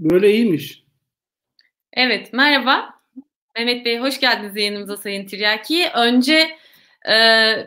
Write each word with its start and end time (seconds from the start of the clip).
Böyle 0.00 0.32
iyiymiş. 0.32 0.84
Evet, 1.92 2.32
merhaba. 2.32 2.94
Mehmet 3.56 3.84
Bey, 3.84 3.98
hoş 3.98 4.20
geldiniz 4.20 4.56
yayınımıza 4.56 4.96
Sayın 4.96 5.26
Tiryaki. 5.26 5.88
Önce 5.94 6.56
e, 7.08 7.16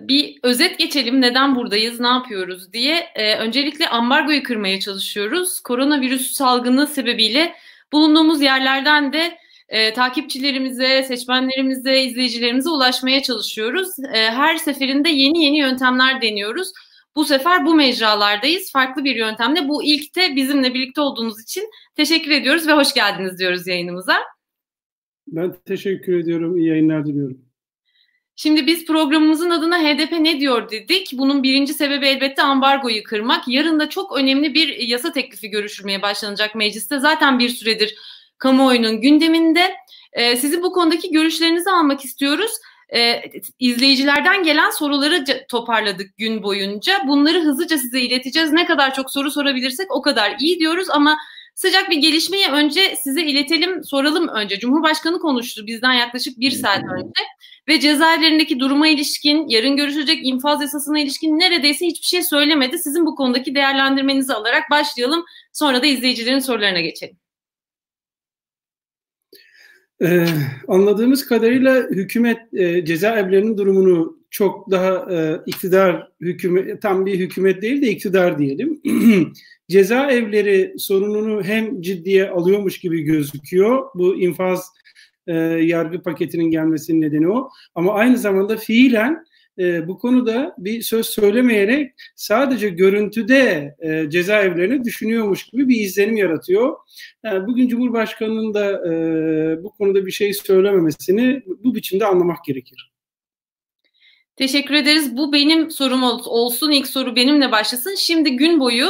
bir 0.02 0.40
özet 0.44 0.80
geçelim. 0.80 1.22
Neden 1.22 1.56
buradayız, 1.56 2.00
ne 2.00 2.08
yapıyoruz 2.08 2.74
diye. 2.74 3.08
E, 3.16 3.36
öncelikle 3.36 3.90
ambargoyu 3.90 4.44
kırmaya 4.44 4.80
çalışıyoruz. 4.80 5.60
Koronavirüs 5.60 6.32
salgını 6.32 6.88
sebebiyle 6.88 7.56
bulunduğumuz 7.92 8.42
yerlerden 8.42 9.14
de 9.14 9.38
e, 9.70 9.94
takipçilerimize, 9.94 11.04
seçmenlerimize, 11.04 12.02
izleyicilerimize 12.02 12.70
ulaşmaya 12.70 13.24
çalışıyoruz. 13.24 14.00
E, 14.00 14.32
her 14.32 14.58
seferinde 14.58 15.10
yeni 15.10 15.44
yeni 15.44 15.58
yöntemler 15.58 16.22
deniyoruz. 16.22 16.72
Bu 17.16 17.26
sefer 17.26 17.66
bu 17.66 17.76
mecralardayız. 17.76 18.72
Farklı 18.72 19.04
bir 19.04 19.16
yöntemle. 19.16 19.68
Bu 19.68 19.84
ilk 19.84 20.16
de 20.16 20.36
bizimle 20.36 20.74
birlikte 20.74 21.02
olduğunuz 21.02 21.42
için 21.42 21.70
teşekkür 21.96 22.32
ediyoruz 22.32 22.68
ve 22.68 22.72
hoş 22.72 22.94
geldiniz 22.94 23.40
diyoruz 23.40 23.68
yayınımıza. 23.68 24.18
Ben 25.28 25.56
teşekkür 25.66 26.20
ediyorum. 26.20 26.58
İyi 26.58 26.68
yayınlar 26.68 27.06
diliyorum. 27.06 27.38
Şimdi 28.36 28.68
biz 28.68 28.86
programımızın 28.86 29.50
adına 29.50 29.80
HDP 29.80 30.12
ne 30.12 30.40
diyor 30.40 30.72
dedik. 30.72 31.12
Bunun 31.14 31.44
birinci 31.44 31.74
sebebi 31.74 32.08
elbette 32.08 32.42
ambargoyu 32.42 33.04
kırmak. 33.04 33.48
Yarın 33.48 33.80
da 33.80 33.90
çok 33.90 34.18
önemli 34.18 34.54
bir 34.54 34.78
yasa 34.78 35.12
teklifi 35.12 35.50
görüşülmeye 35.50 36.02
başlanacak 36.02 36.56
mecliste. 36.56 37.00
Zaten 37.00 37.40
bir 37.40 37.50
süredir 37.50 37.96
kamuoyunun 38.38 39.02
gündeminde. 39.02 39.74
Ee, 40.14 40.36
sizin 40.36 40.64
bu 40.64 40.72
konudaki 40.72 41.12
görüşlerinizi 41.12 41.70
almak 41.70 42.06
istiyoruz 42.06 42.52
e, 42.96 43.24
izleyicilerden 43.60 44.44
gelen 44.44 44.70
soruları 44.70 45.26
toparladık 45.50 46.18
gün 46.18 46.44
boyunca. 46.44 47.08
Bunları 47.08 47.42
hızlıca 47.42 47.78
size 47.78 48.02
ileteceğiz. 48.02 48.52
Ne 48.52 48.66
kadar 48.66 48.94
çok 48.94 49.12
soru 49.12 49.32
sorabilirsek 49.32 49.92
o 49.92 50.02
kadar 50.02 50.36
iyi 50.40 50.60
diyoruz 50.60 50.90
ama 50.90 51.18
sıcak 51.56 51.90
bir 51.90 51.98
gelişmeyi 51.98 52.48
önce 52.48 52.96
size 52.96 53.24
iletelim, 53.24 53.84
soralım 53.84 54.28
önce. 54.28 54.60
Cumhurbaşkanı 54.60 55.20
konuştu 55.20 55.68
bizden 55.68 55.94
yaklaşık 55.94 56.40
bir 56.40 56.52
saat 56.52 56.84
önce 56.84 57.24
ve 57.68 57.80
cezaevlerindeki 57.80 58.60
duruma 58.60 58.88
ilişkin, 58.88 59.48
yarın 59.48 59.78
görüşecek 59.78 60.26
infaz 60.26 60.62
yasasına 60.62 61.00
ilişkin 61.00 61.40
neredeyse 61.40 61.86
hiçbir 61.86 62.08
şey 62.08 62.24
söylemedi. 62.24 62.78
Sizin 62.78 63.06
bu 63.06 63.16
konudaki 63.16 63.56
değerlendirmenizi 63.56 64.34
alarak 64.34 64.70
başlayalım. 64.72 65.26
Sonra 65.54 65.82
da 65.82 65.86
izleyicilerin 65.86 66.40
sorularına 66.40 66.80
geçelim. 66.82 67.23
Ee, 70.04 70.26
anladığımız 70.68 71.26
kadarıyla 71.26 71.90
hükümet 71.90 72.54
e, 72.54 72.86
cezaevlerinin 72.86 73.58
durumunu 73.58 74.18
çok 74.30 74.72
daha 74.72 75.12
e, 75.12 75.42
iktidar 75.46 76.08
hükümet 76.22 76.82
tam 76.82 77.06
bir 77.06 77.20
hükümet 77.20 77.62
değil 77.62 77.82
de 77.82 77.90
iktidar 77.90 78.38
diyelim. 78.38 78.82
cezaevleri 79.70 80.74
sorununu 80.78 81.44
hem 81.44 81.82
ciddiye 81.82 82.30
alıyormuş 82.30 82.80
gibi 82.80 83.02
gözüküyor. 83.02 83.84
Bu 83.96 84.16
infaz 84.16 84.66
e, 85.28 85.34
yargı 85.38 86.02
paketinin 86.02 86.52
gelmesinin 86.52 87.02
nedeni 87.02 87.30
o. 87.30 87.50
Ama 87.76 87.94
aynı 87.94 88.18
zamanda 88.18 88.58
fiilen 88.58 89.26
e, 89.60 89.88
bu 89.88 90.00
konuda 90.00 90.56
bir 90.58 90.82
söz 90.82 91.06
söylemeyerek 91.06 91.92
sadece 92.16 92.70
görüntüde 92.70 93.76
e, 93.80 94.10
cezaevlerini 94.10 94.84
düşünüyormuş 94.84 95.44
gibi 95.44 95.70
bir 95.70 95.82
izlenim 95.82 96.18
yaratıyor. 96.18 96.76
Yani 97.24 97.48
bugün 97.48 97.68
Cumhurbaşkanı'nın 97.68 98.54
da 98.54 98.72
e, 98.72 99.64
bu 99.64 99.72
konuda 99.72 100.06
bir 100.06 100.12
şey 100.12 100.34
söylememesini 100.34 101.42
bu 101.64 101.76
biçimde 101.76 102.06
anlamak 102.06 102.44
gerekir. 102.46 102.94
Teşekkür 104.36 104.74
ederiz. 104.74 105.18
Bu 105.18 105.34
benim 105.34 105.72
sorum 105.72 106.04
olsun. 106.04 106.72
İlk 106.72 106.88
soru 106.88 107.16
benimle 107.16 107.52
başlasın. 107.52 107.96
Şimdi 107.96 108.36
gün 108.36 108.60
boyu 108.60 108.88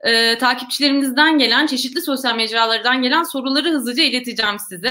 e, 0.00 0.38
takipçilerimizden 0.38 1.38
gelen, 1.38 1.66
çeşitli 1.66 2.00
sosyal 2.00 2.36
mecralardan 2.36 3.02
gelen 3.02 3.22
soruları 3.22 3.70
hızlıca 3.70 4.02
ileteceğim 4.02 4.56
size. 4.68 4.90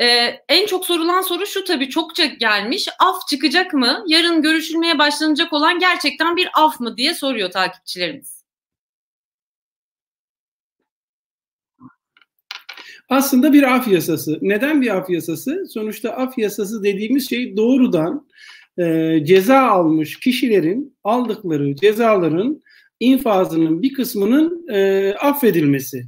Ee, 0.00 0.04
en 0.48 0.66
çok 0.66 0.86
sorulan 0.86 1.20
soru 1.20 1.46
şu 1.46 1.64
tabii 1.64 1.90
çokça 1.90 2.24
gelmiş. 2.24 2.88
Af 2.98 3.28
çıkacak 3.28 3.74
mı? 3.74 4.04
Yarın 4.06 4.42
görüşülmeye 4.42 4.98
başlanacak 4.98 5.52
olan 5.52 5.78
gerçekten 5.78 6.36
bir 6.36 6.48
af 6.54 6.80
mı 6.80 6.96
diye 6.96 7.14
soruyor 7.14 7.50
takipçilerimiz. 7.50 8.42
Aslında 13.08 13.52
bir 13.52 13.74
af 13.74 13.88
yasası. 13.88 14.38
Neden 14.42 14.82
bir 14.82 14.96
af 14.96 15.10
yasası? 15.10 15.66
Sonuçta 15.70 16.10
af 16.10 16.38
yasası 16.38 16.82
dediğimiz 16.82 17.30
şey 17.30 17.56
doğrudan 17.56 18.28
e, 18.78 19.18
ceza 19.24 19.60
almış 19.60 20.20
kişilerin 20.20 20.96
aldıkları 21.04 21.76
cezaların 21.76 22.62
infazının 23.00 23.82
bir 23.82 23.92
kısmının 23.92 24.68
e, 24.68 25.12
affedilmesi. 25.14 26.06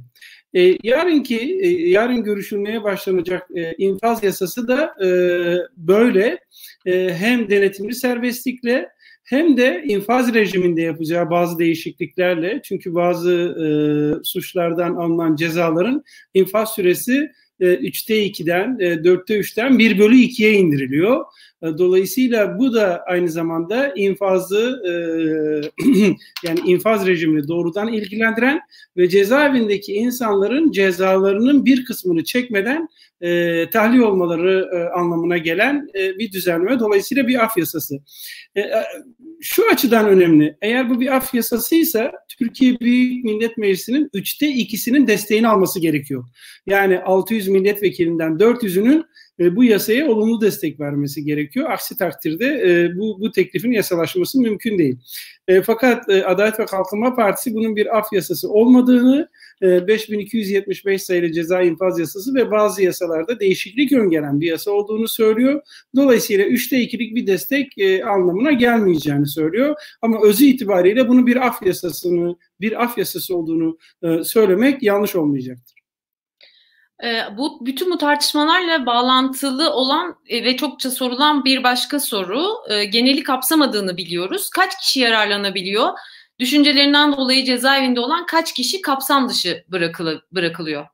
E, 0.55 0.77
yarınki, 0.83 1.59
e, 1.61 1.67
yarın 1.89 2.23
görüşülmeye 2.23 2.83
başlanacak 2.83 3.47
e, 3.55 3.73
infaz 3.73 4.23
yasası 4.23 4.67
da 4.67 4.95
e, 5.05 5.09
böyle 5.77 6.39
e, 6.85 7.13
hem 7.13 7.49
denetimli 7.49 7.95
serbestlikle 7.95 8.89
hem 9.23 9.57
de 9.57 9.83
infaz 9.87 10.33
rejiminde 10.33 10.81
yapacağı 10.81 11.29
bazı 11.29 11.59
değişikliklerle 11.59 12.61
çünkü 12.63 12.95
bazı 12.95 13.31
e, 13.31 13.67
suçlardan 14.23 14.95
alınan 14.95 15.35
cezaların 15.35 16.03
infaz 16.33 16.73
süresi 16.73 17.31
e, 17.59 17.65
3'te 17.65 18.27
2'den, 18.27 18.77
e, 18.79 18.93
4'te 18.93 19.39
3'ten 19.39 19.79
1 19.79 19.99
bölü 19.99 20.15
2'ye 20.15 20.53
indiriliyor. 20.53 21.25
E, 21.65 21.77
dolayısıyla 21.77 22.59
bu 22.59 22.73
da 22.73 23.03
aynı 23.07 23.29
zamanda 23.29 23.93
infazı 23.95 24.81
e, 24.85 24.91
yani 26.47 26.59
infaz 26.65 27.07
rejimini 27.07 27.47
doğrudan 27.47 27.93
ilgilendiren 27.93 28.59
ve 28.97 29.09
cezaevindeki 29.09 29.93
insanların 29.93 30.71
cezalarının 30.71 31.65
bir 31.65 31.85
kısmını 31.85 32.23
çekmeden 32.23 32.87
e, 33.21 33.69
tahliye 33.69 34.03
olmaları 34.03 34.69
e, 34.73 34.99
anlamına 34.99 35.37
gelen 35.37 35.87
bir 35.93 36.31
düzenleme. 36.31 36.79
Dolayısıyla 36.79 37.27
bir 37.27 37.43
af 37.43 37.57
yasası. 37.57 37.99
Şu 39.41 39.63
açıdan 39.71 40.07
önemli. 40.07 40.57
Eğer 40.61 40.89
bu 40.89 40.99
bir 40.99 41.15
af 41.15 41.33
yasasıysa 41.33 42.11
Türkiye 42.39 42.79
Büyük 42.79 43.25
Millet 43.25 43.57
Meclisi'nin 43.57 44.09
üçte 44.13 44.47
ikisinin 44.47 45.07
desteğini 45.07 45.47
alması 45.47 45.79
gerekiyor. 45.79 46.23
Yani 46.67 46.99
600 46.99 47.47
milletvekilinden 47.47 48.31
400'ünün 48.31 49.05
e, 49.39 49.55
bu 49.55 49.63
yasaya 49.63 50.07
olumlu 50.07 50.41
destek 50.41 50.79
vermesi 50.79 51.23
gerekiyor. 51.23 51.69
Aksi 51.69 51.97
takdirde 51.97 52.45
e, 52.45 52.97
bu, 52.97 53.21
bu 53.21 53.31
teklifin 53.31 53.71
yasalaşması 53.71 54.39
mümkün 54.39 54.77
değil. 54.77 54.97
E, 55.47 55.61
fakat 55.61 56.09
Adalet 56.09 56.59
ve 56.59 56.65
Kalkınma 56.65 57.15
Partisi 57.15 57.53
bunun 57.53 57.75
bir 57.75 57.97
af 57.97 58.13
yasası 58.13 58.49
olmadığını, 58.49 59.29
e, 59.61 59.87
5275 59.87 61.03
sayılı 61.03 61.31
ceza 61.31 61.61
infaz 61.61 61.99
yasası 61.99 62.35
ve 62.35 62.51
bazı 62.51 62.83
yasalarda 62.83 63.39
değişiklik 63.39 63.91
öngören 63.91 64.41
bir 64.41 64.47
yasa 64.47 64.71
olduğunu 64.71 65.07
söylüyor. 65.07 65.61
Dolayısıyla 65.95 66.45
3'te 66.45 66.77
2'lik 66.77 67.15
bir 67.15 67.27
destek 67.27 67.73
anlamına 68.05 68.51
gelmeyeceğini 68.51 69.27
söylüyor. 69.27 69.75
Ama 70.01 70.21
özü 70.23 70.45
itibariyle 70.45 71.07
bunu 71.07 71.27
bir 71.27 71.47
af 71.47 71.61
yasasını, 71.61 72.35
bir 72.61 72.83
af 72.83 72.97
yasası 72.97 73.35
olduğunu 73.35 73.77
söylemek 74.23 74.83
yanlış 74.83 75.15
olmayacaktır. 75.15 75.74
E, 77.03 77.37
bu 77.37 77.65
bütün 77.65 77.91
bu 77.91 77.97
tartışmalarla 77.97 78.85
bağlantılı 78.85 79.73
olan 79.73 80.15
e, 80.27 80.43
ve 80.43 80.57
çokça 80.57 80.91
sorulan 80.91 81.45
bir 81.45 81.63
başka 81.63 81.99
soru 81.99 82.45
e, 82.69 82.85
geneli 82.85 83.23
kapsamadığını 83.23 83.97
biliyoruz. 83.97 84.49
Kaç 84.49 84.77
kişi 84.77 84.99
yararlanabiliyor? 84.99 85.89
Düşüncelerinden 86.39 87.17
dolayı 87.17 87.45
cezaevinde 87.45 87.99
olan 87.99 88.25
kaç 88.25 88.53
kişi 88.53 88.81
kapsam 88.81 89.29
dışı 89.29 89.65
bırakılı, 89.67 90.21
bırakılıyor? 90.31 90.85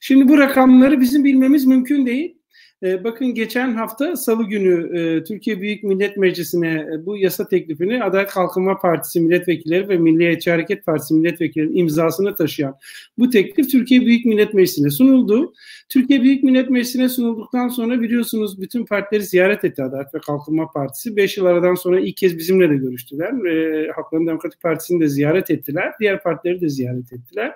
Şimdi 0.00 0.28
bu 0.28 0.38
rakamları 0.38 1.00
bizim 1.00 1.24
bilmemiz 1.24 1.64
mümkün 1.64 2.06
değil. 2.06 2.39
E, 2.82 3.04
bakın 3.04 3.34
geçen 3.34 3.74
hafta 3.74 4.16
Salı 4.16 4.44
günü 4.44 4.98
e, 4.98 5.24
Türkiye 5.24 5.60
Büyük 5.60 5.84
Millet 5.84 6.16
Meclisi'ne 6.16 6.86
e, 6.94 7.06
bu 7.06 7.16
yasa 7.16 7.48
teklifini 7.48 8.04
Adalet 8.04 8.30
Kalkınma 8.30 8.78
Partisi 8.78 9.20
milletvekilleri 9.20 9.88
ve 9.88 9.98
Milliyetçi 9.98 10.50
Hareket 10.50 10.86
Partisi 10.86 11.14
milletvekillerinin 11.14 11.76
imzasını 11.76 12.34
taşıyan 12.34 12.76
bu 13.18 13.30
teklif 13.30 13.70
Türkiye 13.70 14.06
Büyük 14.06 14.24
Millet 14.24 14.54
Meclisi'ne 14.54 14.90
sunuldu. 14.90 15.52
Türkiye 15.88 16.22
Büyük 16.22 16.44
Millet 16.44 16.70
Meclisi'ne 16.70 17.08
sunulduktan 17.08 17.68
sonra 17.68 18.00
biliyorsunuz 18.00 18.60
bütün 18.60 18.86
partileri 18.86 19.22
ziyaret 19.22 19.64
etti 19.64 19.82
Adalet 19.82 20.14
ve 20.14 20.18
Kalkınma 20.26 20.70
Partisi. 20.70 21.16
Beş 21.16 21.36
yıl 21.36 21.44
aradan 21.44 21.74
sonra 21.74 22.00
ilk 22.00 22.16
kez 22.16 22.38
bizimle 22.38 22.70
de 22.70 22.76
görüştüler. 22.76 23.46
E, 23.46 23.88
Halkların 23.92 24.26
Demokratik 24.26 24.62
Partisi'ni 24.62 25.00
de 25.00 25.08
ziyaret 25.08 25.50
ettiler. 25.50 25.92
Diğer 26.00 26.22
partileri 26.22 26.60
de 26.60 26.68
ziyaret 26.68 27.12
ettiler. 27.12 27.52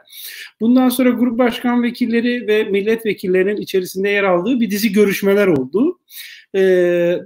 Bundan 0.61 0.88
sonra 0.88 1.11
grup 1.11 1.38
başkan 1.38 1.82
vekilleri 1.82 2.47
ve 2.47 2.65
milletvekillerinin 2.65 3.56
içerisinde 3.56 4.09
yer 4.09 4.25
aldığı 4.25 4.61
bir 4.61 4.71
dizi 4.71 4.93
görüş 4.93 5.13
görüşmeler 5.14 5.46
oldu. 5.46 5.99
E, 6.55 6.61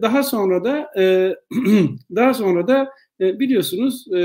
daha 0.02 0.23
sonra 0.23 0.64
da 0.64 0.90
e, 0.99 1.35
daha 2.17 2.35
sonra 2.35 2.69
da 2.69 2.88
e, 3.20 3.38
biliyorsunuz 3.38 4.06
e, 4.12 4.20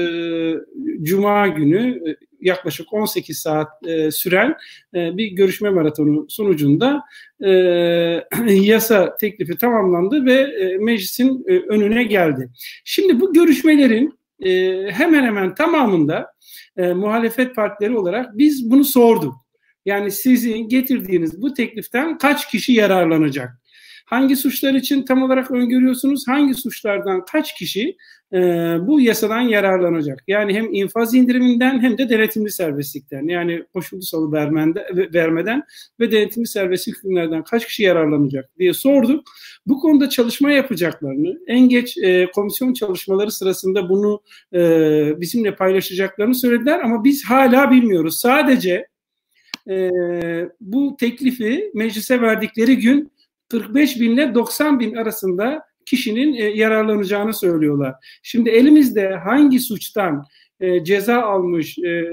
Cuma 1.01 1.47
günü 1.47 2.09
e, 2.09 2.15
yaklaşık 2.41 2.93
18 2.93 3.37
saat 3.37 3.67
e, 3.87 4.11
süren 4.11 4.55
e, 4.95 5.17
bir 5.17 5.27
görüşme 5.27 5.69
maratonu 5.69 6.25
sonucunda 6.29 7.03
e, 7.45 7.49
yasa 8.49 9.15
teklifi 9.17 9.57
tamamlandı 9.57 10.25
ve 10.25 10.33
e, 10.33 10.77
meclisin 10.77 11.45
e, 11.47 11.59
önüne 11.59 12.03
geldi. 12.03 12.49
Şimdi 12.85 13.19
bu 13.19 13.33
görüşmelerin 13.33 14.19
e, 14.39 14.51
hemen 14.91 15.23
hemen 15.23 15.55
tamamında 15.55 16.33
e, 16.77 16.93
muhalefet 16.93 17.55
partileri 17.55 17.97
olarak 17.97 18.37
biz 18.37 18.71
bunu 18.71 18.83
sorduk. 18.83 19.42
Yani 19.85 20.11
sizin 20.11 20.57
getirdiğiniz 20.69 21.41
bu 21.41 21.53
tekliften 21.53 22.17
kaç 22.17 22.51
kişi 22.51 22.73
yararlanacak? 22.73 23.63
Hangi 24.05 24.35
suçlar 24.35 24.73
için 24.73 25.03
tam 25.03 25.23
olarak 25.23 25.51
öngörüyorsunuz? 25.51 26.27
Hangi 26.27 26.53
suçlardan 26.53 27.25
kaç 27.25 27.55
kişi 27.55 27.97
e, 28.33 28.37
bu 28.81 29.01
yasadan 29.01 29.41
yararlanacak? 29.41 30.23
Yani 30.27 30.53
hem 30.53 30.73
infaz 30.73 31.13
indiriminden 31.13 31.81
hem 31.81 31.97
de 31.97 32.09
denetimli 32.09 32.51
serbestlikten. 32.51 33.27
Yani 33.27 33.63
koşullu 33.73 34.01
salı 34.01 34.31
vermeden 35.13 35.63
ve 35.99 36.11
denetimli 36.11 36.47
serbestlik 36.47 36.97
hükümlerden 36.97 37.43
kaç 37.43 37.67
kişi 37.67 37.83
yararlanacak 37.83 38.49
diye 38.59 38.73
sorduk. 38.73 39.27
Bu 39.65 39.79
konuda 39.79 40.09
çalışma 40.09 40.51
yapacaklarını, 40.51 41.39
en 41.47 41.69
geç 41.69 41.97
e, 41.97 42.31
komisyon 42.31 42.73
çalışmaları 42.73 43.31
sırasında 43.31 43.89
bunu 43.89 44.21
e, 44.53 44.59
bizimle 45.21 45.55
paylaşacaklarını 45.55 46.35
söylediler 46.35 46.79
ama 46.79 47.03
biz 47.03 47.25
hala 47.25 47.71
bilmiyoruz. 47.71 48.19
Sadece 48.19 48.92
e, 49.69 49.89
bu 50.61 50.95
teklifi 50.99 51.71
meclise 51.73 52.21
verdikleri 52.21 52.77
gün 52.77 53.11
45 53.49 53.99
bin 53.99 54.11
ile 54.11 54.35
90 54.35 54.79
bin 54.79 54.95
arasında 54.95 55.63
kişinin 55.85 56.33
e, 56.33 56.43
yararlanacağını 56.43 57.33
söylüyorlar. 57.33 57.95
Şimdi 58.23 58.49
elimizde 58.49 59.15
hangi 59.15 59.59
suçtan 59.59 60.25
e, 60.59 60.83
ceza 60.83 61.21
almış 61.21 61.77
e, 61.77 62.03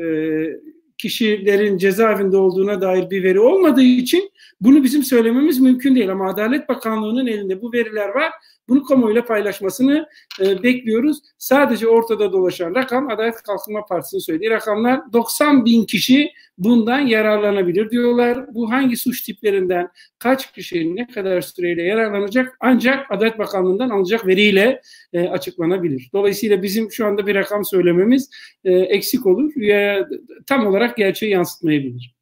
kişilerin 0.98 1.78
cezaevinde 1.78 2.36
olduğuna 2.36 2.80
dair 2.80 3.10
bir 3.10 3.22
veri 3.22 3.40
olmadığı 3.40 3.82
için 3.82 4.30
bunu 4.60 4.84
bizim 4.84 5.02
söylememiz 5.02 5.60
mümkün 5.60 5.94
değil. 5.94 6.12
Ama 6.12 6.30
Adalet 6.30 6.68
Bakanlığı'nın 6.68 7.26
elinde 7.26 7.62
bu 7.62 7.72
veriler 7.72 8.08
var. 8.08 8.32
Bunu 8.70 8.84
kamuoyuyla 8.84 9.24
paylaşmasını 9.24 10.08
e, 10.40 10.62
bekliyoruz. 10.62 11.18
Sadece 11.38 11.88
ortada 11.88 12.32
dolaşan 12.32 12.74
rakam 12.74 13.10
Adalet 13.10 13.42
Kalkınma 13.42 13.84
Partisi'nin 13.84 14.20
söylediği 14.20 14.50
rakamlar 14.50 15.12
90 15.12 15.64
bin 15.64 15.84
kişi 15.84 16.30
bundan 16.58 17.00
yararlanabilir 17.00 17.90
diyorlar. 17.90 18.54
Bu 18.54 18.70
hangi 18.70 18.96
suç 18.96 19.22
tiplerinden 19.22 19.88
kaç 20.18 20.52
kişi 20.52 20.96
ne 20.96 21.06
kadar 21.06 21.40
süreyle 21.40 21.82
yararlanacak 21.82 22.56
ancak 22.60 23.10
Adalet 23.10 23.38
Bakanlığı'ndan 23.38 23.90
alınacak 23.90 24.26
veriyle 24.26 24.80
e, 25.12 25.28
açıklanabilir. 25.28 26.10
Dolayısıyla 26.12 26.62
bizim 26.62 26.92
şu 26.92 27.06
anda 27.06 27.26
bir 27.26 27.34
rakam 27.34 27.64
söylememiz 27.64 28.30
e, 28.64 28.72
eksik 28.72 29.26
olur. 29.26 29.56
Ya, 29.56 30.08
tam 30.46 30.66
olarak 30.66 30.96
gerçeği 30.96 31.32
yansıtmayabilir 31.32 32.19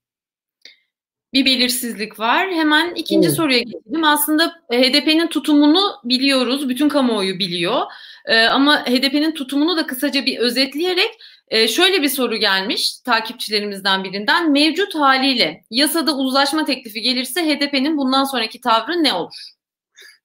bir 1.32 1.44
belirsizlik 1.44 2.18
var. 2.18 2.50
Hemen 2.50 2.94
ikinci 2.94 3.28
evet. 3.28 3.36
soruya 3.36 3.58
geçelim. 3.58 4.04
Aslında 4.04 4.54
e, 4.70 4.78
HDP'nin 4.78 5.26
tutumunu 5.26 5.80
biliyoruz. 6.04 6.68
Bütün 6.68 6.88
kamuoyu 6.88 7.38
biliyor. 7.38 7.82
Ee, 8.26 8.46
ama 8.46 8.84
HDP'nin 8.84 9.32
tutumunu 9.32 9.76
da 9.76 9.86
kısaca 9.86 10.26
bir 10.26 10.38
özetleyerek 10.38 11.10
e, 11.48 11.68
şöyle 11.68 12.02
bir 12.02 12.08
soru 12.08 12.36
gelmiş 12.36 13.00
takipçilerimizden 13.00 14.04
birinden. 14.04 14.52
Mevcut 14.52 14.94
haliyle 14.94 15.64
yasada 15.70 16.16
uzlaşma 16.16 16.64
teklifi 16.64 17.02
gelirse 17.02 17.40
HDP'nin 17.42 17.96
bundan 17.96 18.24
sonraki 18.24 18.60
tavrı 18.60 19.04
ne 19.04 19.12
olur? 19.12 19.57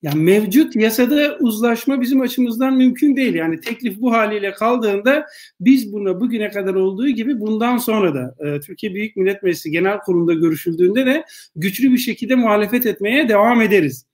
Yani 0.03 0.23
mevcut 0.23 0.75
yasada 0.75 1.37
uzlaşma 1.39 2.01
bizim 2.01 2.21
açımızdan 2.21 2.77
mümkün 2.77 3.15
değil. 3.15 3.33
Yani 3.33 3.59
teklif 3.59 4.01
bu 4.01 4.11
haliyle 4.11 4.51
kaldığında 4.51 5.25
biz 5.59 5.93
buna 5.93 6.21
bugüne 6.21 6.49
kadar 6.49 6.73
olduğu 6.73 7.09
gibi 7.09 7.39
bundan 7.39 7.77
sonra 7.77 8.15
da 8.15 8.35
e, 8.39 8.59
Türkiye 8.59 8.93
Büyük 8.93 9.15
Millet 9.15 9.43
Meclisi 9.43 9.71
Genel 9.71 9.99
Kurulu'nda 9.99 10.33
görüşüldüğünde 10.33 11.05
de 11.05 11.25
güçlü 11.55 11.91
bir 11.91 11.97
şekilde 11.97 12.35
muhalefet 12.35 12.85
etmeye 12.85 13.29
devam 13.29 13.61
ederiz. 13.61 14.05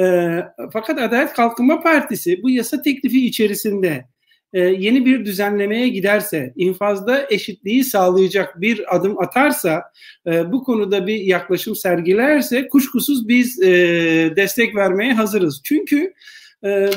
E, 0.00 0.38
fakat 0.72 1.00
Adalet 1.00 1.32
Kalkınma 1.32 1.80
Partisi 1.80 2.42
bu 2.42 2.50
yasa 2.50 2.82
teklifi 2.82 3.26
içerisinde 3.26 4.04
e, 4.52 4.60
yeni 4.60 5.06
bir 5.06 5.24
düzenlemeye 5.24 5.88
giderse, 5.88 6.52
infazda 6.56 7.26
eşitliği 7.30 7.84
sağlayacak 7.84 8.60
bir 8.60 8.96
adım 8.96 9.18
atarsa, 9.18 9.82
e, 10.26 10.52
bu 10.52 10.64
konuda 10.64 11.06
bir 11.06 11.16
yaklaşım 11.20 11.76
sergilerse 11.76 12.68
kuşkusuz 12.68 13.28
biz 13.28 13.62
e, 13.62 13.68
destek 14.36 14.76
vermeye 14.76 15.14
hazırız. 15.14 15.60
Çünkü 15.64 16.12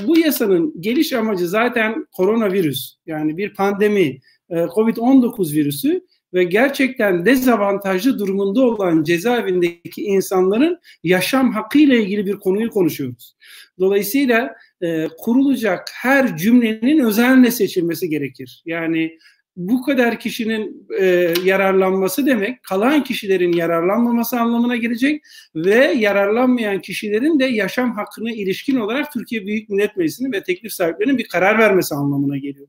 bu 0.07 0.19
yasanın 0.19 0.81
geliş 0.81 1.13
amacı 1.13 1.47
zaten 1.47 2.05
koronavirüs, 2.11 2.95
yani 3.05 3.37
bir 3.37 3.53
pandemi, 3.53 4.19
e, 4.51 4.55
Covid-19 4.55 5.53
virüsü 5.53 6.01
ve 6.33 6.43
gerçekten 6.43 7.25
dezavantajlı 7.25 8.19
durumunda 8.19 8.61
olan 8.61 9.03
cezaevindeki 9.03 10.03
insanların 10.03 10.79
yaşam 11.03 11.51
hakkı 11.51 11.79
ile 11.79 12.01
ilgili 12.03 12.25
bir 12.25 12.39
konuyu 12.39 12.69
konuşuyoruz. 12.69 13.35
Dolayısıyla 13.79 14.55
e, 14.81 15.07
kurulacak 15.17 15.89
her 15.93 16.37
cümlenin 16.37 16.99
özenle 16.99 17.51
seçilmesi 17.51 18.09
gerekir. 18.09 18.63
Yani 18.65 19.17
bu 19.55 19.81
kadar 19.81 20.19
kişinin 20.19 20.87
e, 20.99 21.33
yararlanması 21.45 22.25
demek 22.25 22.63
kalan 22.63 23.03
kişilerin 23.03 23.53
yararlanmaması 23.53 24.39
anlamına 24.39 24.75
gelecek 24.75 25.23
ve 25.55 25.93
yararlanmayan 25.97 26.81
kişilerin 26.81 27.39
de 27.39 27.45
yaşam 27.45 27.95
hakkına 27.95 28.31
ilişkin 28.31 28.75
olarak 28.75 29.13
Türkiye 29.13 29.45
Büyük 29.45 29.69
Millet 29.69 29.97
Meclisi'nin 29.97 30.31
ve 30.31 30.43
teklif 30.43 30.73
sahiplerinin 30.73 31.17
bir 31.17 31.27
karar 31.27 31.59
vermesi 31.59 31.95
anlamına 31.95 32.37
geliyor. 32.37 32.67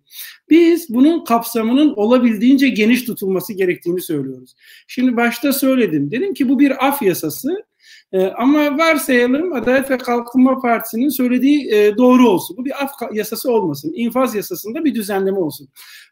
Biz 0.50 0.94
bunun 0.94 1.24
kapsamının 1.24 1.94
olabildiğince 1.96 2.68
geniş 2.68 3.04
tutulması 3.04 3.52
gerektiğini 3.52 4.00
söylüyoruz. 4.00 4.54
Şimdi 4.86 5.16
başta 5.16 5.52
söyledim. 5.52 6.10
Dedim 6.10 6.34
ki 6.34 6.48
bu 6.48 6.58
bir 6.58 6.86
af 6.86 7.02
yasası 7.02 7.64
e, 8.12 8.26
ama 8.26 8.78
varsayalım 8.78 9.52
Adalet 9.52 9.90
ve 9.90 9.98
Kalkınma 9.98 10.60
Partisi'nin 10.60 11.08
söylediği 11.08 11.74
e, 11.74 11.96
doğru 11.96 12.28
olsun. 12.28 12.56
Bu 12.56 12.64
bir 12.64 12.84
af 12.84 12.90
yasası 13.12 13.52
olmasın. 13.52 13.92
İnfaz 13.94 14.34
yasasında 14.34 14.84
bir 14.84 14.94
düzenleme 14.94 15.38
olsun. 15.38 15.68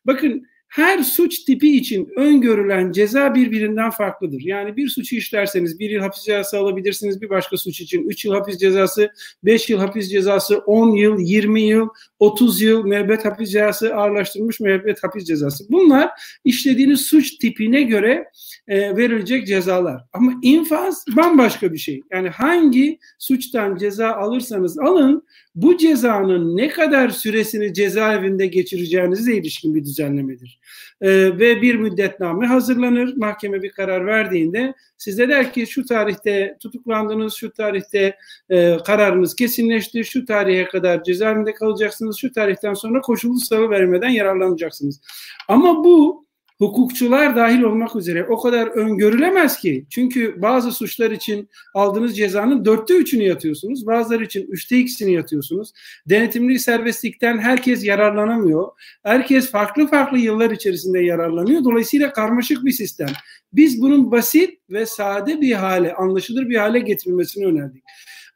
Bakın 0.07 0.47
her 0.71 1.03
suç 1.03 1.45
tipi 1.45 1.77
için 1.77 2.09
öngörülen 2.17 2.93
ceza 2.93 3.35
birbirinden 3.35 3.91
farklıdır. 3.91 4.41
Yani 4.41 4.77
bir 4.77 4.89
suçu 4.89 5.17
işlerseniz 5.17 5.79
bir 5.79 5.91
yıl 5.91 6.01
hapis 6.01 6.23
cezası 6.23 6.59
alabilirsiniz. 6.59 7.21
Bir 7.21 7.31
başka 7.31 7.57
suç 7.57 7.81
için 7.81 8.09
3 8.09 8.25
yıl 8.25 8.35
hapis 8.35 8.59
cezası, 8.59 9.11
5 9.45 9.71
yıl 9.71 9.79
hapis 9.79 10.11
cezası, 10.11 10.59
10 10.59 10.91
yıl, 10.91 11.19
20 11.19 11.63
yıl, 11.63 11.89
30 12.19 12.63
yıl 12.63 12.85
müebbet 12.85 13.25
hapis 13.25 13.51
cezası, 13.51 13.95
ağırlaştırılmış 13.95 14.61
müebbet 14.61 15.05
hapis 15.05 15.25
cezası. 15.25 15.65
Bunlar 15.71 16.11
işlediğiniz 16.45 17.01
suç 17.01 17.39
tipine 17.39 17.83
göre 17.83 18.25
e, 18.69 18.97
verilecek 18.97 19.47
cezalar. 19.47 20.01
Ama 20.13 20.33
infaz 20.43 21.05
bambaşka 21.17 21.73
bir 21.73 21.79
şey. 21.79 22.03
Yani 22.13 22.29
hangi 22.29 22.99
suçtan 23.19 23.77
ceza 23.77 24.13
alırsanız 24.13 24.79
alın 24.79 25.25
bu 25.55 25.77
cezanın 25.77 26.57
ne 26.57 26.69
kadar 26.69 27.09
süresini 27.09 27.75
cezaevinde 27.75 28.47
geçireceğinize 28.47 29.37
ilişkin 29.37 29.75
bir 29.75 29.85
düzenlemedir. 29.85 30.61
Ee, 31.01 31.39
ve 31.39 31.63
bir 31.63 31.75
müddetname 31.75 32.47
hazırlanır. 32.47 33.17
Mahkeme 33.17 33.63
bir 33.63 33.71
karar 33.71 34.07
verdiğinde 34.07 34.75
size 34.97 35.29
der 35.29 35.53
ki 35.53 35.67
şu 35.67 35.87
tarihte 35.87 36.57
tutuklandınız, 36.61 37.35
şu 37.35 37.53
tarihte 37.53 38.17
e, 38.51 38.77
kararınız 38.87 39.37
kesinleşti, 39.37 40.05
şu 40.05 40.25
tarihe 40.25 40.65
kadar 40.65 41.03
cezaevinde 41.03 41.55
kalacaksınız, 41.55 42.17
şu 42.17 42.33
tarihten 42.33 42.75
sonra 42.75 43.01
koşullu 43.01 43.41
salı 43.41 43.71
vermeden 43.71 44.11
yararlanacaksınız. 44.11 45.01
Ama 45.49 45.85
bu 45.85 46.27
hukukçular 46.61 47.37
dahil 47.37 47.63
olmak 47.63 47.97
üzere 47.97 48.25
o 48.25 48.41
kadar 48.41 48.67
öngörülemez 48.67 49.59
ki. 49.59 49.87
Çünkü 49.91 50.43
bazı 50.43 50.73
suçlar 50.73 51.11
için 51.11 51.49
aldığınız 51.75 52.17
cezanın 52.17 52.65
dörtte 52.65 52.95
üçünü 52.95 53.23
yatıyorsunuz. 53.23 53.87
Bazıları 53.87 54.25
için 54.25 54.47
üçte 54.51 54.79
ikisini 54.79 55.13
yatıyorsunuz. 55.13 55.73
Denetimli 56.09 56.59
serbestlikten 56.59 57.39
herkes 57.39 57.85
yararlanamıyor. 57.85 58.69
Herkes 59.03 59.51
farklı 59.51 59.87
farklı 59.87 60.19
yıllar 60.19 60.51
içerisinde 60.51 61.01
yararlanıyor. 61.01 61.65
Dolayısıyla 61.65 62.13
karmaşık 62.13 62.65
bir 62.65 62.73
sistem. 62.73 63.09
Biz 63.53 63.83
bunun 63.83 64.11
basit 64.11 64.59
ve 64.71 64.87
sade 64.87 65.41
bir 65.41 65.53
hale, 65.53 65.95
anlaşılır 65.95 66.49
bir 66.49 66.57
hale 66.57 66.79
getirilmesini 66.79 67.47
önerdik. 67.47 67.83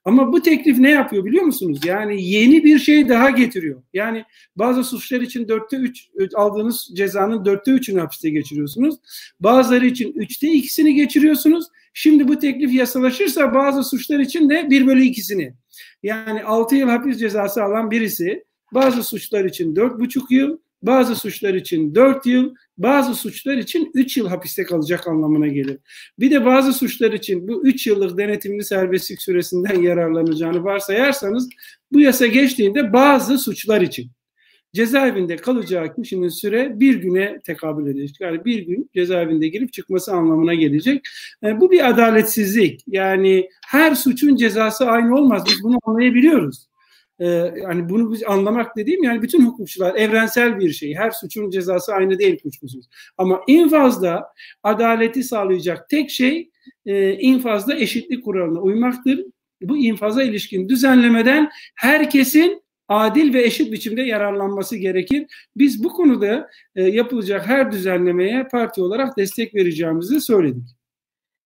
Ama 0.04 0.32
bu 0.32 0.42
teklif 0.42 0.78
ne 0.78 0.90
yapıyor 0.90 1.24
biliyor 1.24 1.44
musunuz? 1.44 1.80
Yani 1.84 2.24
yeni 2.24 2.64
bir 2.64 2.78
şey 2.78 3.08
daha 3.08 3.30
getiriyor. 3.30 3.82
Yani 3.92 4.24
bazı 4.56 4.84
suçlar 4.84 5.20
için 5.20 5.48
dörtte 5.48 5.76
üç 5.76 6.08
aldığınız 6.34 6.90
cezanın 6.94 7.44
dörtte 7.44 7.70
üçünü 7.70 8.00
hapiste 8.00 8.30
geçiriyorsunuz. 8.30 8.94
Bazıları 9.40 9.86
için 9.86 10.12
üçte 10.12 10.48
ikisini 10.48 10.94
geçiriyorsunuz. 10.94 11.66
Şimdi 11.94 12.28
bu 12.28 12.38
teklif 12.38 12.74
yasalaşırsa 12.74 13.54
bazı 13.54 13.84
suçlar 13.84 14.18
için 14.18 14.50
de 14.50 14.70
bir 14.70 14.86
bölü 14.86 15.02
ikisini. 15.02 15.54
Yani 16.02 16.44
altı 16.44 16.76
yıl 16.76 16.88
hapis 16.88 17.18
cezası 17.18 17.62
alan 17.62 17.90
birisi 17.90 18.44
bazı 18.74 19.02
suçlar 19.02 19.44
için 19.44 19.76
dört 19.76 20.00
buçuk 20.00 20.30
yıl, 20.30 20.58
bazı 20.86 21.16
suçlar 21.16 21.54
için 21.54 21.94
4 21.94 22.26
yıl, 22.26 22.54
bazı 22.78 23.14
suçlar 23.14 23.56
için 23.56 23.90
3 23.94 24.16
yıl 24.16 24.28
hapiste 24.28 24.64
kalacak 24.64 25.08
anlamına 25.08 25.46
gelir. 25.46 25.78
Bir 26.18 26.30
de 26.30 26.44
bazı 26.44 26.72
suçlar 26.72 27.12
için 27.12 27.48
bu 27.48 27.66
3 27.66 27.86
yıllık 27.86 28.18
denetimli 28.18 28.64
serbestlik 28.64 29.22
süresinden 29.22 29.82
yararlanacağını 29.82 30.64
varsayarsanız 30.64 31.48
bu 31.92 32.00
yasa 32.00 32.26
geçtiğinde 32.26 32.92
bazı 32.92 33.38
suçlar 33.38 33.80
için 33.80 34.10
cezaevinde 34.74 35.36
kalacağı 35.36 35.94
kişinin 35.94 36.28
süre 36.28 36.80
bir 36.80 36.94
güne 36.94 37.40
tekabül 37.44 37.86
edecek. 37.86 38.16
Yani 38.20 38.44
bir 38.44 38.66
gün 38.66 38.90
cezaevinde 38.94 39.48
girip 39.48 39.72
çıkması 39.72 40.12
anlamına 40.12 40.54
gelecek. 40.54 41.02
Yani 41.42 41.56
e, 41.56 41.60
bu 41.60 41.70
bir 41.70 41.88
adaletsizlik. 41.88 42.84
Yani 42.86 43.48
her 43.66 43.94
suçun 43.94 44.36
cezası 44.36 44.86
aynı 44.86 45.14
olmaz. 45.14 45.44
Biz 45.46 45.62
bunu 45.62 45.78
anlayabiliyoruz. 45.84 46.66
E, 47.18 47.26
yani 47.62 47.88
bunu 47.88 48.12
biz 48.12 48.22
anlamak 48.26 48.76
dediğim 48.76 49.04
yani 49.04 49.22
bütün 49.22 49.46
hukukçular 49.46 49.94
evrensel 49.94 50.58
bir 50.58 50.72
şey. 50.72 50.94
Her 50.94 51.10
suçun 51.10 51.50
cezası 51.50 51.94
aynı 51.94 52.18
değil 52.18 52.42
kuşkusuz. 52.42 52.88
Ama 53.18 53.40
infazda 53.46 54.24
adaleti 54.62 55.22
sağlayacak 55.22 55.88
tek 55.88 56.10
şey 56.10 56.50
e, 56.86 57.12
infazda 57.12 57.76
eşitlik 57.76 58.24
kuralına 58.24 58.60
uymaktır. 58.60 59.24
Bu 59.62 59.76
infaza 59.76 60.22
ilişkin 60.22 60.68
düzenlemeden 60.68 61.50
herkesin 61.74 62.62
adil 62.88 63.34
ve 63.34 63.44
eşit 63.44 63.72
biçimde 63.72 64.02
yararlanması 64.02 64.76
gerekir. 64.76 65.26
Biz 65.56 65.84
bu 65.84 65.88
konuda 65.88 66.48
e, 66.76 66.82
yapılacak 66.82 67.46
her 67.46 67.72
düzenlemeye 67.72 68.44
parti 68.44 68.82
olarak 68.82 69.16
destek 69.16 69.54
vereceğimizi 69.54 70.20
söyledik. 70.20 70.68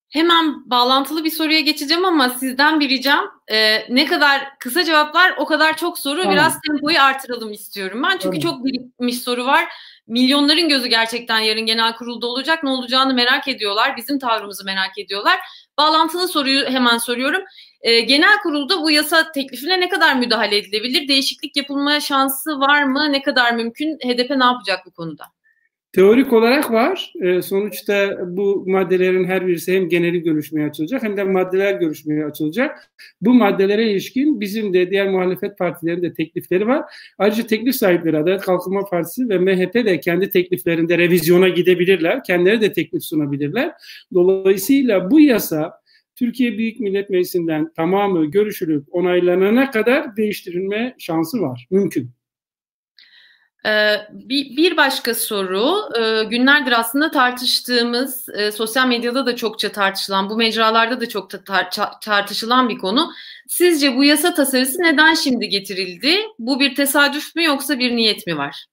Hemen 0.09 0.71
bağlantılı 0.71 1.25
bir 1.25 1.31
soruya 1.31 1.61
geçeceğim 1.61 2.05
ama 2.05 2.29
sizden 2.29 2.81
bir 2.81 2.89
ricam 2.89 3.31
e, 3.49 3.87
ne 3.95 4.07
kadar 4.07 4.59
kısa 4.59 4.85
cevaplar 4.85 5.35
o 5.39 5.47
kadar 5.47 5.77
çok 5.77 5.99
soru 5.99 6.21
tamam. 6.21 6.35
biraz 6.35 6.61
tempoyu 6.61 7.01
artıralım 7.01 7.53
istiyorum 7.53 8.03
ben. 8.03 8.19
Çünkü 8.19 8.41
tamam. 8.41 8.57
çok 8.57 8.65
birikmiş 8.65 9.19
soru 9.23 9.47
var. 9.47 9.65
Milyonların 10.07 10.69
gözü 10.69 10.89
gerçekten 10.89 11.39
yarın 11.39 11.67
genel 11.67 11.97
kurulda 11.97 12.27
olacak. 12.27 12.63
Ne 12.63 12.71
olacağını 12.71 13.15
merak 13.15 13.49
ediyorlar. 13.49 13.97
Bizim 13.97 14.19
tavrımızı 14.19 14.65
merak 14.65 14.99
ediyorlar. 14.99 15.41
Bağlantılı 15.79 16.29
soruyu 16.29 16.67
hemen 16.67 16.99
soruyorum. 16.99 17.43
E, 17.81 18.01
genel 18.01 18.39
kurulda 18.43 18.83
bu 18.83 18.91
yasa 18.91 19.33
teklifine 19.33 19.81
ne 19.81 19.89
kadar 19.89 20.17
müdahale 20.17 20.57
edilebilir? 20.57 21.09
Değişiklik 21.09 21.57
yapılma 21.57 22.01
şansı 22.01 22.61
var 22.61 22.83
mı? 22.83 23.13
Ne 23.13 23.23
kadar 23.23 23.53
mümkün? 23.53 23.99
HDP 23.99 24.31
ne 24.31 24.45
yapacak 24.45 24.87
bu 24.87 24.91
konuda? 24.91 25.25
Teorik 25.93 26.33
olarak 26.33 26.73
var. 26.73 27.13
E, 27.23 27.43
sonuçta 27.43 28.19
bu 28.27 28.65
maddelerin 28.67 29.25
her 29.25 29.47
birisi 29.47 29.77
hem 29.77 29.89
geneli 29.89 30.23
görüşmeye 30.23 30.69
açılacak 30.69 31.03
hem 31.03 31.17
de 31.17 31.25
maddeler 31.25 31.81
görüşmeye 31.81 32.25
açılacak. 32.25 32.91
Bu 33.21 33.35
maddelere 33.35 33.91
ilişkin 33.91 34.41
bizim 34.41 34.75
de 34.75 34.91
diğer 34.91 35.11
muhalefet 35.11 35.59
partilerinin 35.59 36.03
de 36.03 36.15
teklifleri 36.15 36.67
var. 36.67 36.85
Ayrıca 37.19 37.47
teklif 37.47 37.75
sahipleri 37.75 38.19
Adalet 38.19 38.41
Kalkınma 38.41 38.85
Partisi 38.85 39.29
ve 39.29 39.39
MHP 39.39 39.75
de 39.75 40.01
kendi 40.01 40.31
tekliflerinde 40.31 40.99
revizyona 40.99 41.49
gidebilirler. 41.49 42.25
Kendileri 42.25 42.61
de 42.61 42.73
teklif 42.73 43.03
sunabilirler. 43.03 43.73
Dolayısıyla 44.15 45.11
bu 45.11 45.21
yasa 45.21 45.73
Türkiye 46.17 46.59
Büyük 46.59 46.81
Millet 46.81 47.11
Meclisi'nden 47.11 47.73
tamamı 47.73 48.27
görüşülüp 48.27 48.85
onaylanana 48.91 49.71
kadar 49.71 50.17
değiştirilme 50.17 50.95
şansı 50.99 51.41
var. 51.41 51.67
Mümkün. 51.71 52.18
Ee, 53.69 53.97
bir 54.13 54.77
başka 54.77 55.15
soru, 55.15 55.91
ee, 56.01 56.25
günlerdir 56.25 56.73
aslında 56.81 57.11
tartıştığımız, 57.11 58.29
e, 58.29 58.53
sosyal 58.53 58.87
medyada 58.89 59.27
da 59.27 59.37
çokça 59.37 59.73
tartışılan, 59.73 60.31
bu 60.31 60.37
mecralarda 60.37 61.01
da 61.01 61.09
çok 61.09 61.31
tartışılan 62.03 62.69
bir 62.69 62.79
konu. 62.79 63.13
Sizce 63.49 63.97
bu 63.97 64.05
yasa 64.05 64.35
tasarısı 64.35 64.83
neden 64.83 65.15
şimdi 65.15 65.49
getirildi? 65.49 66.17
Bu 66.39 66.61
bir 66.61 66.75
tesadüf 66.75 67.37
mü 67.37 67.45
yoksa 67.45 67.79
bir 67.79 67.97
niyet 67.97 68.27
mi 68.27 68.37
var? 68.39 68.67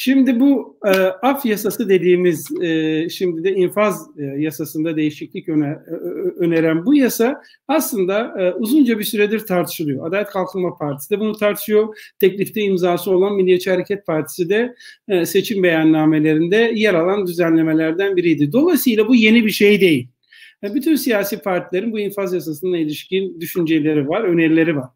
Şimdi 0.00 0.40
bu 0.40 0.78
e, 0.86 0.90
af 1.22 1.46
yasası 1.46 1.88
dediğimiz 1.88 2.62
e, 2.62 3.08
şimdi 3.08 3.44
de 3.44 3.52
infaz 3.52 4.06
e, 4.18 4.22
yasasında 4.22 4.96
değişiklik 4.96 5.48
öne, 5.48 5.66
e, 5.66 5.94
öneren 6.38 6.86
bu 6.86 6.94
yasa 6.94 7.42
aslında 7.68 8.42
e, 8.42 8.52
uzunca 8.52 8.98
bir 8.98 9.04
süredir 9.04 9.46
tartışılıyor. 9.46 10.06
Adalet 10.06 10.26
Kalkınma 10.28 10.76
Partisi 10.76 11.10
de 11.10 11.20
bunu 11.20 11.36
tartışıyor. 11.36 11.96
Teklifte 12.20 12.60
imzası 12.60 13.10
olan 13.10 13.34
Milliyetçi 13.34 13.70
Hareket 13.70 14.06
Partisi 14.06 14.48
de 14.48 14.74
e, 15.08 15.26
seçim 15.26 15.62
beyannamelerinde 15.62 16.72
yer 16.74 16.94
alan 16.94 17.26
düzenlemelerden 17.26 18.16
biriydi. 18.16 18.52
Dolayısıyla 18.52 19.08
bu 19.08 19.14
yeni 19.14 19.44
bir 19.44 19.50
şey 19.50 19.80
değil. 19.80 20.08
Bütün 20.62 20.96
siyasi 20.96 21.38
partilerin 21.38 21.92
bu 21.92 21.98
infaz 21.98 22.34
yasasına 22.34 22.78
ilişkin 22.78 23.40
düşünceleri 23.40 24.08
var, 24.08 24.20
önerileri 24.20 24.76
var. 24.76 24.88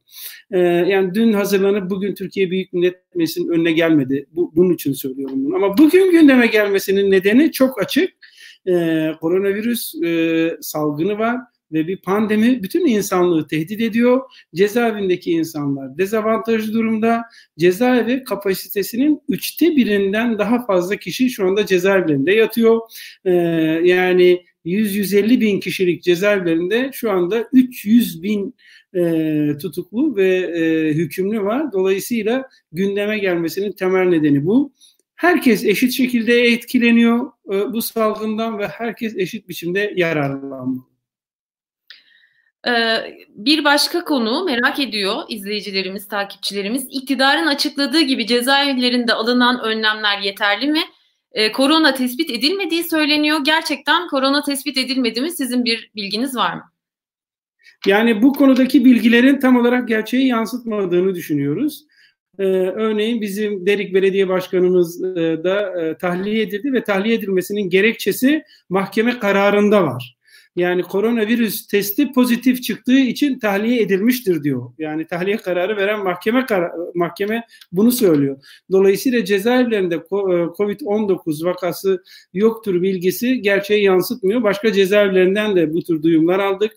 Ee, 0.51 0.59
yani 0.59 1.15
dün 1.15 1.33
hazırlanıp 1.33 1.91
bugün 1.91 2.15
Türkiye 2.15 2.51
Büyük 2.51 2.73
Millet 2.73 2.95
Meclisi'nin 3.15 3.49
önüne 3.49 3.73
gelmedi. 3.73 4.27
Bu, 4.33 4.53
bunun 4.57 4.75
için 4.75 4.93
söylüyorum 4.93 5.45
bunu. 5.45 5.57
Ama 5.57 5.79
bugün 5.79 6.13
gündeme 6.13 6.47
gelmesinin 6.47 7.11
nedeni 7.11 7.53
çok 7.53 7.83
açık. 7.83 8.11
Ee, 8.69 9.13
koronavirüs 9.21 9.95
e, 10.05 10.51
salgını 10.61 11.19
var 11.19 11.37
ve 11.73 11.89
bir 11.89 11.97
pandemi 11.97 12.63
bütün 12.63 12.87
insanlığı 12.87 13.47
tehdit 13.47 13.81
ediyor. 13.81 14.21
Cezaevindeki 14.55 15.31
insanlar 15.31 15.99
dezavantajlı 15.99 16.73
durumda. 16.73 17.23
Cezaevi 17.59 18.25
kapasitesinin 18.25 19.21
üçte 19.29 19.77
birinden 19.77 20.39
daha 20.39 20.67
fazla 20.67 20.97
kişi 20.97 21.31
şu 21.31 21.47
anda 21.47 21.67
cezaevlerinde 21.67 22.33
yatıyor. 22.33 22.81
Ee, 23.25 23.31
yani 23.85 24.43
100-150 24.67 25.41
bin 25.41 25.61
kişilik 25.61 26.03
cezaevlerinde 26.03 26.91
şu 26.93 27.11
anda 27.11 27.49
300 27.53 28.23
bin 28.23 28.55
e, 28.95 29.57
tutuklu 29.61 30.17
ve 30.17 30.37
e, 30.37 30.93
hükümlü 30.95 31.43
var. 31.43 31.73
Dolayısıyla 31.73 32.49
gündeme 32.73 33.19
gelmesinin 33.19 33.73
temel 33.73 34.09
nedeni 34.09 34.47
bu. 34.47 34.73
Herkes 35.15 35.65
eşit 35.65 35.93
şekilde 35.93 36.43
etkileniyor 36.43 37.27
e, 37.53 37.73
bu 37.73 37.83
salgından 37.83 38.59
ve 38.59 38.69
herkes 38.69 39.17
eşit 39.17 39.49
biçimde 39.49 39.93
yararlanmalı. 39.97 40.92
Ee, 42.69 42.97
bir 43.29 43.65
başka 43.65 44.05
konu 44.05 44.45
merak 44.45 44.81
ediyor 44.81 45.17
izleyicilerimiz, 45.29 46.09
takipçilerimiz. 46.09 46.87
İktidarın 46.91 47.47
açıkladığı 47.47 48.01
gibi 48.01 48.27
cezaevlerinde 48.27 49.13
alınan 49.13 49.61
önlemler 49.61 50.19
yeterli 50.19 50.67
mi? 50.67 50.83
Ee, 51.33 51.53
korona 51.53 51.95
tespit 51.95 52.31
edilmediği 52.31 52.85
söyleniyor. 52.85 53.39
Gerçekten 53.45 54.09
korona 54.09 54.43
tespit 54.43 54.79
edilmedi 54.79 55.21
mi? 55.21 55.31
Sizin 55.31 55.65
bir 55.65 55.91
bilginiz 55.97 56.37
var 56.37 56.55
mı? 56.55 56.63
Yani 57.87 58.23
bu 58.23 58.33
konudaki 58.33 58.85
bilgilerin 58.85 59.41
tam 59.41 59.57
olarak 59.57 59.89
gerçeği 59.89 60.27
yansıtmadığını 60.27 61.15
düşünüyoruz. 61.15 61.85
Ee, 62.39 62.43
örneğin 62.45 63.21
bizim 63.21 63.67
Derik 63.67 63.95
Belediye 63.95 64.29
Başkanımız 64.29 65.05
e, 65.05 65.45
da 65.45 65.83
e, 65.83 65.99
tahliye 65.99 66.43
edildi 66.43 66.73
ve 66.73 66.85
tahliye 66.85 67.15
edilmesinin 67.15 67.71
gerekçesi 67.71 68.43
mahkeme 68.69 69.19
kararında 69.19 69.83
var. 69.83 70.17
Yani 70.57 70.83
koronavirüs 70.83 71.67
testi 71.67 72.13
pozitif 72.13 72.63
çıktığı 72.63 72.99
için 72.99 73.39
tahliye 73.39 73.83
edilmiştir 73.83 74.43
diyor. 74.43 74.73
Yani 74.79 75.07
tahliye 75.07 75.37
kararı 75.37 75.77
veren 75.77 76.05
mahkeme 76.05 76.47
kar 76.47 76.71
mahkeme 76.95 77.47
bunu 77.73 77.93
söylüyor. 77.93 78.37
Dolayısıyla 78.71 79.25
cezaevlerinde 79.25 79.95
e, 79.95 79.99
Covid-19 79.99 81.45
vakası 81.45 82.03
yoktur 82.35 82.83
bilgisi 82.83 83.43
gerçeği 83.43 83.85
yansıtmıyor. 83.85 84.43
Başka 84.43 84.73
cezaevlerinden 84.73 85.57
de 85.57 85.73
bu 85.75 85.83
tür 85.83 86.03
duyumlar 86.03 86.39
aldık. 86.39 86.73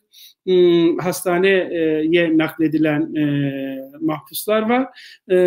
Hmm, 0.46 0.98
hastaneye 0.98 2.38
nakledilen 2.38 3.16
e, 3.16 3.26
mahpuslar 4.02 4.70
var. 4.70 4.88
E, 5.28 5.38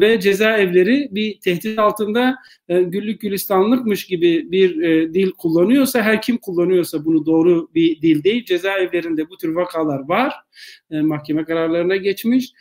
ve 0.00 0.20
cezaevleri 0.20 1.08
bir 1.10 1.40
tehdit 1.40 1.78
altında 1.78 2.36
e, 2.68 2.82
güllük 2.82 3.20
gülistanlıkmış 3.20 4.06
gibi 4.06 4.52
bir 4.52 4.78
dil 5.14 5.30
kullanıyorsa 5.30 6.02
her 6.02 6.22
kim 6.22 6.36
kullanıyorsa 6.38 7.04
bunu 7.04 7.26
doğru 7.26 7.68
bir 7.74 8.02
dil 8.02 8.24
değil 8.24 8.44
cezaevlerinde 8.44 9.30
bu 9.30 9.36
tür 9.36 9.54
vakalar 9.54 10.08
var. 10.08 10.34
Mahkeme 10.90 11.44
kararlarına 11.44 11.96
geçmiş. 11.96 12.52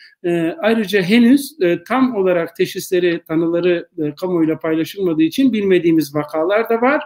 Ayrıca 0.62 1.01
henüz 1.01 1.58
tam 1.88 2.15
olarak 2.15 2.56
teşhisleri 2.56 3.22
tanıları 3.27 3.88
kamuoyuyla 4.20 4.60
paylaşılmadığı 4.60 5.24
için 5.24 5.53
bilmediğimiz 5.53 6.15
vakalar 6.15 6.70
da 6.70 6.82
var. 6.82 7.03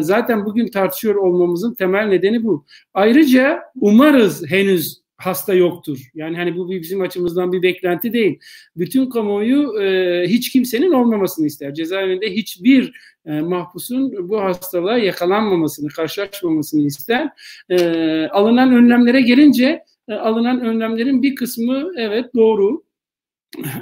Zaten 0.00 0.44
bugün 0.44 0.68
tartışıyor 0.68 1.14
olmamızın 1.14 1.74
temel 1.74 2.04
nedeni 2.04 2.44
bu. 2.44 2.64
Ayrıca 2.94 3.62
umarız 3.80 4.50
henüz 4.50 5.00
hasta 5.20 5.54
yoktur. 5.54 6.10
Yani 6.14 6.36
hani 6.36 6.56
bu 6.56 6.70
bizim 6.70 7.00
açımızdan 7.00 7.52
bir 7.52 7.62
beklenti 7.62 8.12
değil. 8.12 8.38
Bütün 8.76 9.10
kamuoyu 9.10 9.82
e, 9.82 10.24
hiç 10.28 10.52
kimsenin 10.52 10.92
olmamasını 10.92 11.46
ister. 11.46 11.74
Cezaevinde 11.74 12.32
hiçbir 12.32 12.92
e, 13.26 13.40
mahpusun 13.40 14.28
bu 14.28 14.40
hastalığa 14.40 14.98
yakalanmamasını, 14.98 15.88
karşılaşmamasını 15.88 16.86
ister. 16.86 17.28
E, 17.68 17.78
alınan 18.26 18.72
önlemlere 18.72 19.20
gelince 19.20 19.84
e, 20.08 20.14
alınan 20.14 20.60
önlemlerin 20.60 21.22
bir 21.22 21.34
kısmı 21.34 21.92
evet 21.96 22.34
doğru. 22.34 22.82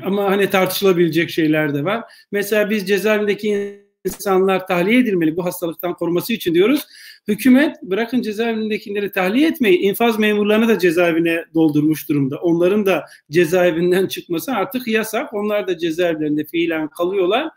Ama 0.04 0.24
hani 0.24 0.50
tartışılabilecek 0.50 1.30
şeyler 1.30 1.74
de 1.74 1.84
var. 1.84 2.04
Mesela 2.32 2.70
biz 2.70 2.88
cezaevindeki 2.88 3.80
insanlar 4.04 4.66
tahliye 4.66 5.00
edilmeli 5.00 5.36
bu 5.36 5.44
hastalıktan 5.44 5.94
koruması 5.94 6.32
için 6.32 6.54
diyoruz. 6.54 6.86
Hükümet 7.28 7.82
bırakın 7.82 8.22
cezaevindekileri 8.22 9.12
tahliye 9.12 9.48
etmeyi 9.48 9.78
infaz 9.78 10.18
memurlarını 10.18 10.68
da 10.68 10.78
cezaevine 10.78 11.44
doldurmuş 11.54 12.08
durumda. 12.08 12.36
Onların 12.36 12.86
da 12.86 13.04
cezaevinden 13.30 14.06
çıkması 14.06 14.52
artık 14.52 14.88
yasak. 14.88 15.34
Onlar 15.34 15.66
da 15.66 15.78
cezaevlerinde 15.78 16.44
fiilen 16.44 16.88
kalıyorlar. 16.88 17.48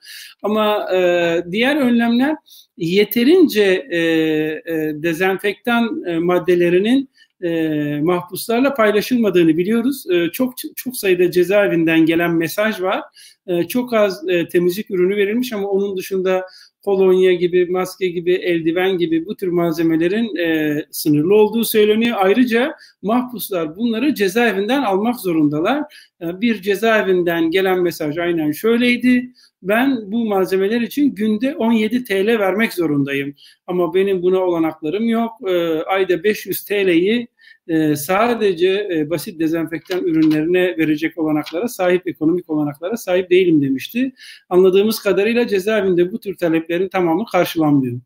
Ama 0.43 0.95
e, 0.95 1.43
diğer 1.51 1.75
önlemler 1.75 2.35
yeterince 2.77 3.87
e, 3.91 3.97
e, 3.97 4.61
dezenfektan 5.03 6.03
e, 6.07 6.19
maddelerinin 6.19 7.09
e, 7.43 7.99
mahpuslarla 8.01 8.73
paylaşılmadığını 8.73 9.57
biliyoruz. 9.57 10.03
E, 10.09 10.29
çok 10.31 10.53
çok 10.75 10.97
sayıda 10.97 11.31
cezaevinden 11.31 12.05
gelen 12.05 12.35
mesaj 12.35 12.81
var. 12.81 13.01
E, 13.47 13.63
çok 13.67 13.93
az 13.93 14.29
e, 14.29 14.47
temizlik 14.47 14.91
ürünü 14.91 15.15
verilmiş 15.15 15.53
ama 15.53 15.67
onun 15.67 15.97
dışında 15.97 16.45
kolonya 16.81 17.33
gibi, 17.33 17.65
maske 17.65 18.07
gibi, 18.07 18.33
eldiven 18.33 18.97
gibi 18.97 19.25
bu 19.25 19.35
tür 19.35 19.47
malzemelerin 19.47 20.35
e, 20.35 20.77
sınırlı 20.91 21.35
olduğu 21.35 21.65
söyleniyor. 21.65 22.17
Ayrıca 22.21 22.75
mahpuslar 23.01 23.75
bunları 23.75 24.15
cezaevinden 24.15 24.81
almak 24.81 25.19
zorundalar. 25.19 25.83
E, 26.21 26.41
bir 26.41 26.61
cezaevinden 26.61 27.51
gelen 27.51 27.81
mesaj 27.81 28.17
aynen 28.17 28.51
şöyleydi. 28.51 29.31
Ben 29.63 30.11
bu 30.11 30.25
malzemeler 30.25 30.81
için 30.81 31.15
günde 31.15 31.55
17 31.55 32.03
TL 32.03 32.39
vermek 32.39 32.73
zorundayım. 32.73 33.35
Ama 33.67 33.93
benim 33.93 34.21
buna 34.21 34.39
olanaklarım 34.39 35.09
yok. 35.09 35.31
E, 35.49 35.83
ayda 35.83 36.23
500 36.23 36.63
TL'yi 36.63 37.27
e, 37.67 37.95
sadece 37.95 38.87
e, 38.93 39.09
basit 39.09 39.39
dezenfektan 39.39 40.03
ürünlerine 40.03 40.77
verecek 40.77 41.17
olanaklara 41.17 41.67
sahip, 41.67 42.07
ekonomik 42.07 42.49
olanaklara 42.49 42.97
sahip 42.97 43.29
değilim 43.29 43.61
demişti. 43.61 44.13
Anladığımız 44.49 44.99
kadarıyla 44.99 45.47
cezaevinde 45.47 46.11
bu 46.11 46.19
tür 46.19 46.37
taleplerin 46.37 46.89
tamamı 46.89 47.25
karşılanmıyor. 47.25 47.99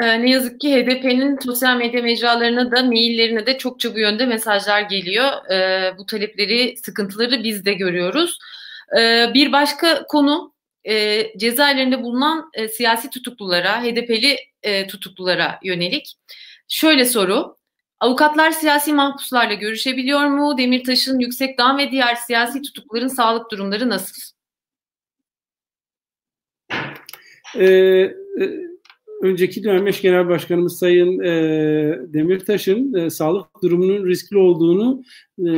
Ee, 0.00 0.22
ne 0.22 0.30
yazık 0.30 0.60
ki 0.60 0.74
HDP'nin 0.74 1.38
sosyal 1.38 1.76
medya 1.76 2.02
mecralarına 2.02 2.72
da 2.72 2.82
maillerine 2.82 3.46
de 3.46 3.58
çokça 3.58 3.94
bu 3.94 3.98
yönde 3.98 4.26
mesajlar 4.26 4.80
geliyor. 4.80 5.50
Ee, 5.50 5.98
bu 5.98 6.06
talepleri, 6.06 6.76
sıkıntıları 6.76 7.44
biz 7.44 7.64
de 7.64 7.74
görüyoruz. 7.74 8.38
Ee, 8.98 9.30
bir 9.34 9.52
başka 9.52 10.06
konu 10.06 10.54
e, 10.84 11.22
cezaevlerinde 11.38 12.02
bulunan 12.02 12.50
e, 12.54 12.68
siyasi 12.68 13.10
tutuklulara, 13.10 13.82
HDP'li 13.82 14.36
tutuklulara 14.88 15.58
yönelik. 15.62 16.14
Şöyle 16.68 17.04
soru, 17.04 17.56
avukatlar 18.00 18.50
siyasi 18.50 18.92
mahpuslarla 18.92 19.54
görüşebiliyor 19.54 20.26
mu? 20.26 20.58
Demirtaş'ın, 20.58 21.18
Yüksekdağ 21.18 21.78
ve 21.78 21.90
diğer 21.90 22.14
siyasi 22.14 22.62
tutukluların 22.62 23.08
sağlık 23.08 23.50
durumları 23.50 23.88
nasıl? 23.88 24.34
Ee, 27.56 27.66
e, 27.66 28.14
önceki 29.22 29.64
dönem 29.64 29.86
eş 29.86 30.02
genel 30.02 30.28
başkanımız 30.28 30.78
Sayın 30.78 31.20
e, 31.20 31.32
Demirtaş'ın 32.12 32.94
e, 32.94 33.10
sağlık 33.10 33.62
durumunun 33.62 34.06
riskli 34.06 34.38
olduğunu 34.38 35.02
e, 35.38 35.52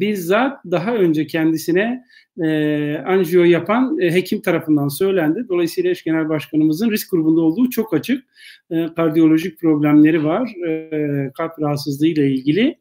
bizzat 0.00 0.64
daha 0.64 0.94
önce 0.94 1.26
kendisine 1.26 2.04
e, 2.44 3.02
anjiyo 3.06 3.44
yapan 3.44 3.98
e, 4.00 4.14
hekim 4.14 4.40
tarafından 4.40 4.88
söylendi. 4.88 5.46
Dolayısıyla 5.48 5.90
eş 5.90 6.04
genel 6.04 6.28
başkanımızın 6.28 6.90
risk 6.90 7.10
grubunda 7.10 7.40
olduğu 7.40 7.70
çok 7.70 7.94
açık. 7.94 8.24
E, 8.70 8.86
kardiyolojik 8.96 9.60
problemleri 9.60 10.24
var. 10.24 10.54
E, 10.68 11.30
kalp 11.34 11.52
rahatsızlığı 11.60 12.06
ile 12.06 12.30
ilgili. 12.30 12.78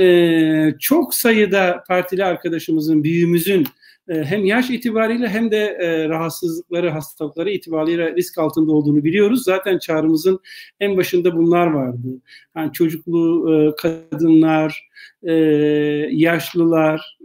E, 0.00 0.74
çok 0.80 1.14
sayıda 1.14 1.84
partili 1.88 2.24
arkadaşımızın, 2.24 3.04
büyüğümüzün 3.04 3.66
hem 4.08 4.44
yaş 4.44 4.70
itibariyle 4.70 5.28
hem 5.28 5.50
de 5.50 5.56
e, 5.58 6.08
rahatsızlıkları, 6.08 6.90
hastalıkları 6.90 7.50
itibariyle 7.50 8.14
risk 8.14 8.38
altında 8.38 8.72
olduğunu 8.72 9.04
biliyoruz. 9.04 9.44
Zaten 9.44 9.78
çağrımızın 9.78 10.40
en 10.80 10.96
başında 10.96 11.36
bunlar 11.36 11.66
vardı. 11.66 12.08
Yani 12.56 12.72
çocuklu 12.72 13.52
e, 13.54 13.76
kadınlar, 13.76 14.92
yaşlılar 16.10 17.18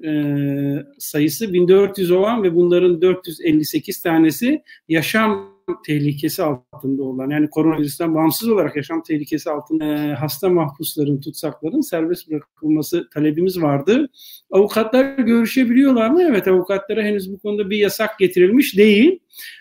sayısı 0.97 1.53
1400 1.53 2.11
olan 2.11 2.43
ve 2.43 2.55
bunların 2.55 3.01
458 3.01 4.01
tanesi 4.01 4.63
yaşam 4.89 5.56
tehlikesi 5.85 6.43
altında 6.43 7.03
olan 7.03 7.29
yani 7.29 7.49
koronavirüsten 7.49 8.15
bağımsız 8.15 8.49
olarak 8.49 8.75
yaşam 8.75 9.03
tehlikesi 9.03 9.49
altında 9.49 9.85
e, 9.85 10.13
hasta 10.13 10.49
mahpusların, 10.49 11.21
tutsakların 11.21 11.81
serbest 11.81 12.29
bırakılması 12.29 13.09
talebimiz 13.13 13.61
vardı. 13.61 14.09
Avukatlar 14.51 15.17
görüşebiliyorlar 15.17 16.09
mı? 16.09 16.23
Evet 16.23 16.47
avukatlara 16.47 17.01
henüz 17.01 17.33
bu 17.33 17.39
konuda 17.39 17.69
bir 17.69 17.77
yasak 17.77 18.19
getirilmiş 18.19 18.77
değil. 18.77 19.19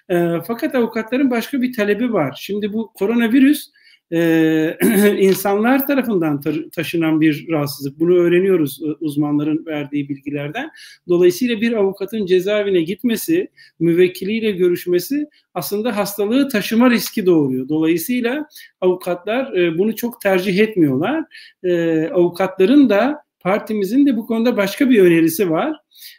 E, 0.09 0.29
fakat 0.47 0.75
avukatların 0.75 1.31
başka 1.31 1.63
bir 1.63 1.73
talebi 1.73 2.13
var. 2.13 2.39
Şimdi 2.41 2.73
bu 2.73 2.93
koronavirüs 2.95 3.71
e, 4.13 4.79
insanlar 5.19 5.87
tarafından 5.87 6.41
taşınan 6.75 7.21
bir 7.21 7.47
rahatsızlık. 7.51 8.01
Bunu 8.01 8.15
öğreniyoruz 8.15 8.81
e, 8.83 9.05
uzmanların 9.05 9.67
verdiği 9.67 10.09
bilgilerden. 10.09 10.71
Dolayısıyla 11.09 11.61
bir 11.61 11.73
avukatın 11.73 12.27
cezaevine 12.27 12.83
gitmesi, 12.83 13.49
müvekkiliyle 13.81 14.51
görüşmesi 14.51 15.27
aslında 15.55 15.97
hastalığı 15.97 16.49
taşıma 16.49 16.91
riski 16.91 17.27
doğuruyor. 17.27 17.69
Dolayısıyla 17.69 18.49
avukatlar 18.81 19.53
e, 19.53 19.79
bunu 19.79 19.97
çok 19.97 20.21
tercih 20.21 20.59
etmiyorlar. 20.59 21.25
E, 21.65 22.03
avukatların 22.09 22.89
da 22.89 23.27
partimizin 23.41 24.07
de 24.07 24.17
bu 24.17 24.27
konuda 24.27 24.57
başka 24.57 24.91
bir 24.91 24.99
önerisi 24.99 25.51
var. 25.51 25.77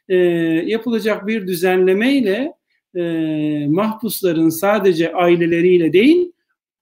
E, 0.10 0.16
yapılacak 0.66 1.28
bir 1.28 1.48
düzenlemeyle 1.48 2.54
e, 2.96 3.02
mahpusların 3.68 4.50
sadece 4.50 5.14
aileleriyle 5.14 5.94
değil, 5.94 6.32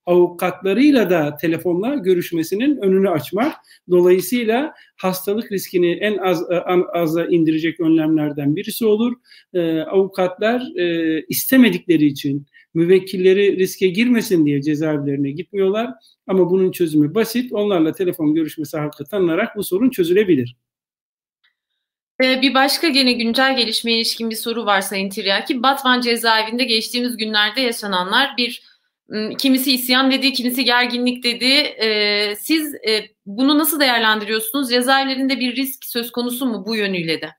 avukatlarıyla 0.05 1.09
da 1.09 1.37
telefonla 1.41 1.95
görüşmesinin 1.95 2.77
önünü 2.77 3.09
açmak. 3.09 3.55
Dolayısıyla 3.89 4.73
hastalık 4.97 5.51
riskini 5.51 5.91
en 5.91 6.17
az 6.17 6.43
en 6.51 6.83
aza 6.93 7.25
indirecek 7.25 7.79
önlemlerden 7.79 8.55
birisi 8.55 8.85
olur. 8.85 9.13
E, 9.53 9.79
avukatlar 9.79 10.77
e, 10.79 11.21
istemedikleri 11.29 12.05
için 12.05 12.45
müvekkilleri 12.73 13.57
riske 13.57 13.87
girmesin 13.87 14.45
diye 14.45 14.61
cezaevlerine 14.61 15.31
gitmiyorlar. 15.31 15.89
Ama 16.27 16.49
bunun 16.49 16.71
çözümü 16.71 17.15
basit. 17.15 17.53
Onlarla 17.53 17.91
telefon 17.91 18.35
görüşmesi 18.35 18.77
hakkı 18.77 19.05
tanınarak 19.05 19.55
bu 19.55 19.63
sorun 19.63 19.89
çözülebilir. 19.89 20.55
Ee, 22.23 22.41
bir 22.41 22.53
başka 22.53 22.89
gene 22.89 23.13
güncel 23.13 23.57
gelişmeye 23.57 23.97
ilişkin 23.97 24.29
bir 24.29 24.35
soru 24.35 24.65
var 24.65 24.81
Sayın 24.81 25.09
Tiryaki. 25.09 25.63
Batman 25.63 26.01
cezaevinde 26.01 26.63
geçtiğimiz 26.63 27.17
günlerde 27.17 27.61
yaşananlar 27.61 28.37
bir 28.37 28.63
Kimisi 29.37 29.71
isyan 29.71 30.11
dedi, 30.11 30.33
kimisi 30.33 30.63
gerginlik 30.63 31.23
dedi. 31.23 31.53
Ee, 31.83 32.35
siz 32.39 32.75
e, 32.75 33.09
bunu 33.25 33.57
nasıl 33.57 33.79
değerlendiriyorsunuz? 33.79 34.69
Cezaevlerinde 34.69 35.39
bir 35.39 35.55
risk 35.55 35.85
söz 35.85 36.11
konusu 36.11 36.45
mu 36.45 36.63
bu 36.67 36.75
yönüyle 36.75 37.21
de? 37.21 37.29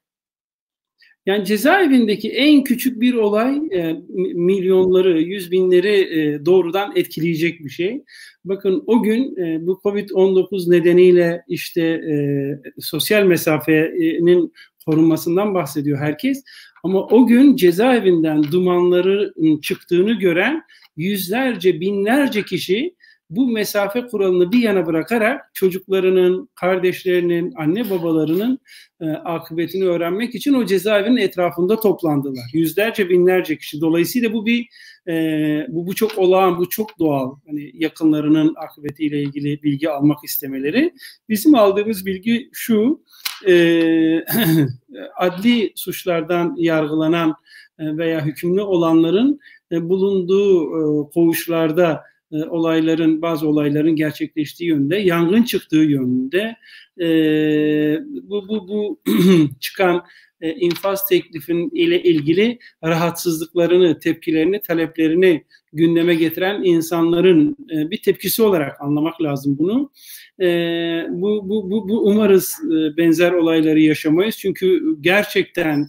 Yani 1.26 1.44
cezaevindeki 1.44 2.30
en 2.30 2.64
küçük 2.64 3.00
bir 3.00 3.14
olay 3.14 3.56
e, 3.72 3.92
milyonları, 4.34 5.20
yüz 5.20 5.50
binleri 5.50 6.20
e, 6.20 6.46
doğrudan 6.46 6.92
etkileyecek 6.96 7.60
bir 7.60 7.70
şey. 7.70 8.02
Bakın 8.44 8.84
o 8.86 9.02
gün 9.02 9.36
e, 9.36 9.66
bu 9.66 9.80
Covid-19 9.84 10.70
nedeniyle 10.70 11.42
işte 11.48 11.82
e, 11.82 12.14
sosyal 12.80 13.22
mesafenin 13.22 14.52
korunmasından 14.86 15.54
bahsediyor 15.54 15.98
herkes. 15.98 16.44
Ama 16.84 17.06
o 17.06 17.26
gün 17.26 17.56
cezaevinden 17.56 18.42
dumanların 18.52 19.60
çıktığını 19.60 20.12
gören 20.12 20.62
yüzlerce, 20.96 21.80
binlerce 21.80 22.42
kişi 22.42 22.94
bu 23.30 23.48
mesafe 23.48 24.06
kuralını 24.06 24.52
bir 24.52 24.58
yana 24.58 24.86
bırakarak 24.86 25.50
çocuklarının, 25.54 26.48
kardeşlerinin, 26.54 27.52
anne 27.56 27.90
babalarının 27.90 28.58
e, 29.00 29.10
akıbetini 29.10 29.84
öğrenmek 29.84 30.34
için 30.34 30.54
o 30.54 30.66
cezaevinin 30.66 31.16
etrafında 31.16 31.80
toplandılar. 31.80 32.44
Yüzlerce, 32.52 33.08
binlerce 33.08 33.58
kişi. 33.58 33.80
Dolayısıyla 33.80 34.32
bu 34.32 34.46
bir 34.46 34.68
e, 35.08 35.66
bu 35.68 35.86
bu 35.86 35.94
çok 35.94 36.18
olağan, 36.18 36.58
bu 36.58 36.68
çok 36.68 36.98
doğal. 36.98 37.34
Hani 37.46 37.70
yakınlarının 37.74 38.54
akıbetiyle 38.56 39.22
ilgili 39.22 39.62
bilgi 39.62 39.90
almak 39.90 40.24
istemeleri. 40.24 40.94
Bizim 41.28 41.54
aldığımız 41.54 42.06
bilgi 42.06 42.50
şu: 42.52 43.02
e, 43.48 43.54
adli 45.16 45.72
suçlardan 45.74 46.54
yargılanan 46.58 47.34
veya 47.78 48.24
hükümlü 48.24 48.62
olanların 48.62 49.40
e, 49.72 49.88
bulunduğu 49.88 50.64
e, 50.64 51.10
koğuşlarda 51.10 52.02
e, 52.32 52.44
olayların 52.44 53.22
bazı 53.22 53.48
olayların 53.48 53.96
gerçekleştiği 53.96 54.70
yönde, 54.70 54.96
yangın 54.96 55.42
çıktığı 55.42 55.76
yönde 55.76 56.56
e, 57.00 57.08
bu 58.22 58.48
bu 58.48 58.68
bu 58.68 59.00
çıkan 59.60 60.02
e, 60.40 60.52
infaz 60.52 61.08
teklifin 61.08 61.70
ile 61.70 62.02
ilgili 62.02 62.58
rahatsızlıklarını, 62.84 63.98
tepkilerini, 63.98 64.60
taleplerini 64.60 65.44
gündeme 65.72 66.14
getiren 66.14 66.62
insanların 66.64 67.56
e, 67.70 67.90
bir 67.90 68.02
tepkisi 68.02 68.42
olarak 68.42 68.80
anlamak 68.80 69.22
lazım 69.22 69.58
bunu. 69.58 69.90
E, 70.40 70.46
bu, 71.10 71.48
bu, 71.48 71.70
bu, 71.70 71.88
bu 71.88 72.06
umarız 72.06 72.56
e, 72.64 72.96
benzer 72.96 73.32
olayları 73.32 73.80
yaşamayız 73.80 74.36
çünkü 74.38 74.96
gerçekten 75.00 75.80
e, 75.80 75.86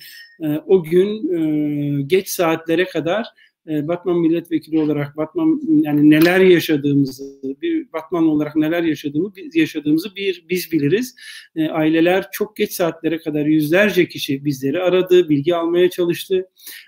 o 0.66 0.84
gün 0.84 1.34
e, 1.38 2.02
geç 2.02 2.30
saatlere 2.30 2.86
kadar 2.86 3.28
e, 3.70 3.88
Batman 3.88 4.20
milletvekili 4.20 4.80
olarak 4.80 5.18
Batman 5.18 5.62
yani 5.82 6.10
neler 6.10 6.40
yaşadığımızı, 6.40 7.24
bir 7.62 7.94
Batman 7.94 8.28
olarak 8.28 8.56
neler 8.56 8.84
yaşadığımı 8.84 9.32
yaşadığımızı 9.54 10.16
bir 10.16 10.46
biz 10.50 10.72
biliriz. 10.72 11.16
E, 11.56 11.70
aileler 11.70 12.28
çok 12.32 12.56
geç 12.56 12.72
saatlere 12.72 13.18
kadar 13.18 13.46
yüzlerce 13.46 14.08
kişi 14.08 14.46
bizleri 14.46 14.80
aradı, 14.80 15.30
bilgi 15.30 15.56
almaya 15.56 15.90
çalıştı. 15.90 16.48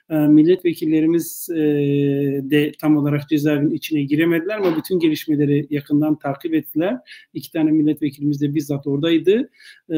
E, 0.10 0.16
milletvekillerimiz 0.16 1.50
e, 1.50 1.60
de 2.44 2.72
tam 2.82 2.98
olarak 2.98 3.30
cezaevinin 3.30 3.76
içine 3.76 4.04
giremediler 4.04 4.58
ama 4.58 4.78
bütün 4.78 5.00
gelişmeleri 5.00 5.68
yakından 5.70 6.20
takip 6.20 6.54
ettiler. 6.54 6.98
İki 7.34 7.52
tane 7.52 7.72
milletvekilimiz 7.72 8.42
de 8.42 8.56
bizzat 8.56 8.88
oradaydı. 8.88 9.50
E, 9.94 9.98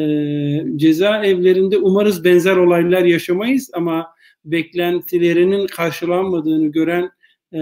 cezaevlerinde 0.76 1.78
umarız 1.78 2.24
benzer 2.24 2.58
olaylar 2.58 3.04
yaşamayız 3.04 3.70
ama 3.74 4.08
beklentilerinin 4.46 5.68
karşılanmadığını 5.68 6.68
gören 6.68 7.12
e, 7.54 7.60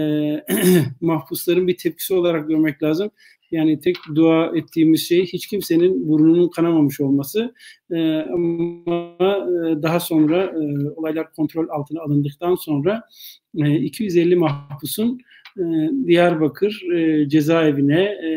mahpusların 1.00 1.68
bir 1.68 1.76
tepkisi 1.76 2.14
olarak 2.14 2.48
görmek 2.48 2.82
lazım. 2.82 3.10
Yani 3.50 3.80
tek 3.80 3.96
dua 4.14 4.56
ettiğimiz 4.56 5.08
şey 5.08 5.26
hiç 5.26 5.46
kimsenin 5.46 6.08
burnunun 6.08 6.48
kanamamış 6.48 7.00
olması. 7.00 7.54
E, 7.90 8.16
ama 8.20 9.16
e, 9.20 9.82
daha 9.82 10.00
sonra 10.00 10.44
e, 10.44 10.90
olaylar 10.96 11.32
kontrol 11.32 11.68
altına 11.68 12.02
alındıktan 12.02 12.54
sonra 12.54 13.02
e, 13.56 13.76
250 13.76 14.36
mahpusun 14.36 15.20
e, 15.58 15.62
Diyarbakır 16.06 16.82
e, 16.94 17.28
cezaevine 17.28 18.02
e, 18.02 18.30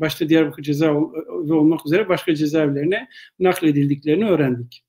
başta 0.00 0.28
Diyarbakır 0.28 0.62
cezaevi 0.62 1.52
olmak 1.52 1.86
üzere 1.86 2.08
başka 2.08 2.34
cezaevlerine 2.34 3.08
nakledildiklerini 3.38 4.24
öğrendik. 4.24 4.87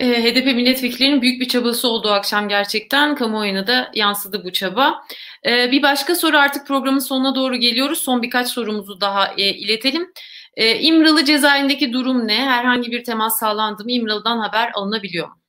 E, 0.00 0.22
HDP 0.24 0.46
milletvekillerinin 0.46 1.22
büyük 1.22 1.40
bir 1.40 1.48
çabası 1.48 1.88
oldu 1.88 2.10
akşam 2.10 2.48
gerçekten. 2.48 3.14
Kamuoyuna 3.14 3.66
da 3.66 3.90
yansıdı 3.94 4.44
bu 4.44 4.52
çaba. 4.52 5.04
E, 5.46 5.70
bir 5.70 5.82
başka 5.82 6.14
soru 6.14 6.38
artık 6.38 6.66
programın 6.66 6.98
sonuna 6.98 7.34
doğru 7.34 7.56
geliyoruz. 7.56 7.98
Son 7.98 8.22
birkaç 8.22 8.48
sorumuzu 8.48 9.00
daha 9.00 9.34
e, 9.38 9.42
iletelim. 9.42 10.12
İmralı 10.80 11.24
cezaevindeki 11.24 11.92
durum 11.92 12.28
ne? 12.28 12.34
Herhangi 12.34 12.90
bir 12.92 13.04
temas 13.04 13.38
sağlandı 13.38 13.84
mı? 13.84 13.92
İmralı'dan 13.92 14.38
haber 14.38 14.70
alınabiliyor 14.74 15.28
mu? 15.28 15.39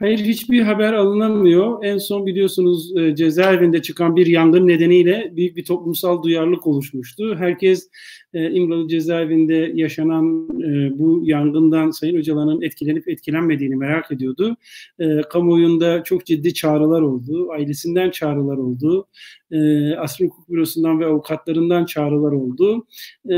Hayır 0.00 0.18
hiçbir 0.18 0.62
haber 0.62 0.92
alınamıyor. 0.92 1.84
En 1.84 1.98
son 1.98 2.26
biliyorsunuz 2.26 2.96
e, 2.96 3.14
cezaevinde 3.16 3.82
çıkan 3.82 4.16
bir 4.16 4.26
yangın 4.26 4.66
nedeniyle 4.66 5.32
büyük 5.36 5.56
bir 5.56 5.64
toplumsal 5.64 6.22
duyarlılık 6.22 6.66
oluşmuştu. 6.66 7.36
Herkes 7.38 7.90
e, 8.34 8.50
İmralı 8.50 8.88
cezaevinde 8.88 9.72
yaşanan 9.74 10.48
e, 10.60 10.98
bu 10.98 11.20
yangından 11.24 11.90
Sayın 11.90 12.16
Öcalan'ın 12.16 12.62
etkilenip 12.62 13.08
etkilenmediğini 13.08 13.76
merak 13.76 14.12
ediyordu. 14.12 14.56
E, 14.98 15.20
kamuoyunda 15.20 16.02
çok 16.02 16.26
ciddi 16.26 16.54
çağrılar 16.54 17.02
oldu. 17.02 17.50
Ailesinden 17.50 18.10
çağrılar 18.10 18.56
oldu. 18.56 19.06
E, 19.50 19.90
Asrın 19.94 20.26
Hukuk 20.26 20.50
Bürosu'ndan 20.50 21.00
ve 21.00 21.06
avukatlarından 21.06 21.84
çağrılar 21.84 22.32
oldu. 22.32 22.86
E, 23.28 23.36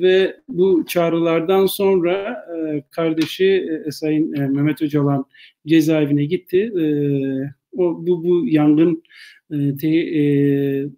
ve 0.00 0.36
bu 0.48 0.84
çağrılardan 0.88 1.66
sonra 1.66 2.44
e, 2.56 2.84
kardeşi 2.90 3.66
e, 3.86 3.90
Sayın 3.90 4.32
e, 4.32 4.48
Mehmet 4.48 4.82
Öcalan 4.82 5.26
cezaevine 5.66 6.24
gitti. 6.24 6.72
E, 6.80 6.84
o 7.76 8.06
bu 8.06 8.24
bu 8.24 8.46
yangın 8.46 9.02
e, 9.50 9.76
te, 9.76 9.88
e, 9.88 10.22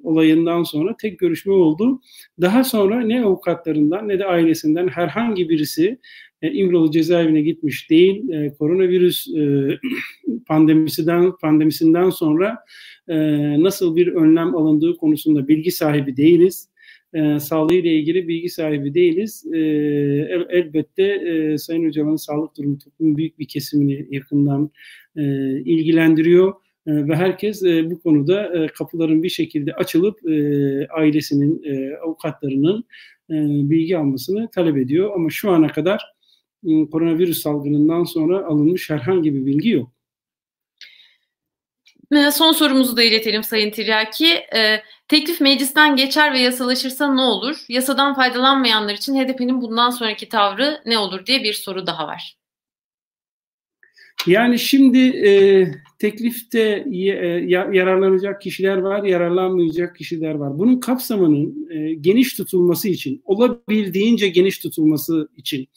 olayından 0.02 0.62
sonra 0.62 0.96
tek 0.96 1.18
görüşme 1.18 1.52
oldu. 1.52 2.00
Daha 2.40 2.64
sonra 2.64 3.00
ne 3.00 3.24
avukatlarından 3.24 4.08
ne 4.08 4.18
de 4.18 4.24
ailesinden 4.24 4.88
herhangi 4.88 5.48
birisi 5.48 5.98
e, 6.42 6.52
İmralı 6.52 6.90
cezaevine 6.90 7.40
gitmiş 7.40 7.90
değil. 7.90 8.28
E, 8.30 8.54
koronavirüs 8.54 9.28
e, 9.36 9.68
pandemisinden 10.46 11.32
pandemisinden 11.40 12.10
sonra 12.10 12.58
e, 13.08 13.16
nasıl 13.62 13.96
bir 13.96 14.06
önlem 14.06 14.56
alındığı 14.56 14.96
konusunda 14.96 15.48
bilgi 15.48 15.70
sahibi 15.70 16.16
değiliz. 16.16 16.68
E, 17.14 17.40
sağlığı 17.40 17.74
ile 17.74 17.94
ilgili 17.94 18.28
bilgi 18.28 18.48
sahibi 18.48 18.94
değiliz. 18.94 19.44
E, 19.52 19.58
el, 19.58 20.46
elbette 20.50 21.02
e, 21.02 21.58
Sayın 21.58 21.86
Hocam'ın 21.86 22.16
sağlık 22.16 22.56
durumu 22.56 22.78
toplumun 22.78 23.16
büyük 23.16 23.38
bir 23.38 23.48
kesimini 23.48 24.06
yakından 24.10 24.70
e, 25.16 25.22
ilgilendiriyor 25.60 26.54
e, 26.86 27.08
ve 27.08 27.16
herkes 27.16 27.64
e, 27.64 27.90
bu 27.90 28.00
konuda 28.00 28.64
e, 28.64 28.66
kapıların 28.66 29.22
bir 29.22 29.28
şekilde 29.28 29.74
açılıp 29.74 30.18
ailesinin, 30.96 31.62
avukatlarının 32.04 32.84
bilgi 33.70 33.98
almasını 33.98 34.50
talep 34.50 34.76
ediyor. 34.76 35.10
Ama 35.14 35.30
şu 35.30 35.50
ana 35.50 35.68
kadar 35.68 36.16
e, 36.66 36.90
koronavirüs 36.90 37.42
salgınından 37.42 38.04
sonra 38.04 38.46
alınmış 38.46 38.90
herhangi 38.90 39.34
bir 39.34 39.46
bilgi 39.46 39.70
yok. 39.70 39.95
Son 42.32 42.52
sorumuzu 42.52 42.96
da 42.96 43.02
iletelim 43.02 43.42
Sayın 43.42 43.70
Tiryaki. 43.70 44.26
E, 44.56 44.82
teklif 45.08 45.40
meclisten 45.40 45.96
geçer 45.96 46.32
ve 46.32 46.38
yasalaşırsa 46.38 47.14
ne 47.14 47.20
olur? 47.20 47.56
Yasadan 47.68 48.14
faydalanmayanlar 48.14 48.94
için 48.94 49.14
HDP'nin 49.14 49.62
bundan 49.62 49.90
sonraki 49.90 50.28
tavrı 50.28 50.80
ne 50.86 50.98
olur 50.98 51.26
diye 51.26 51.42
bir 51.42 51.52
soru 51.52 51.86
daha 51.86 52.06
var. 52.06 52.36
Yani 54.26 54.58
şimdi 54.58 54.98
e, 54.98 55.66
teklifte 55.98 56.84
e, 56.92 56.98
yararlanacak 57.72 58.40
kişiler 58.40 58.76
var, 58.76 59.04
yararlanmayacak 59.04 59.96
kişiler 59.96 60.34
var. 60.34 60.58
Bunun 60.58 60.80
kapsamının 60.80 61.68
e, 61.70 61.94
geniş 61.94 62.34
tutulması 62.34 62.88
için, 62.88 63.22
olabildiğince 63.24 64.28
geniş 64.28 64.58
tutulması 64.58 65.28
için 65.36 65.68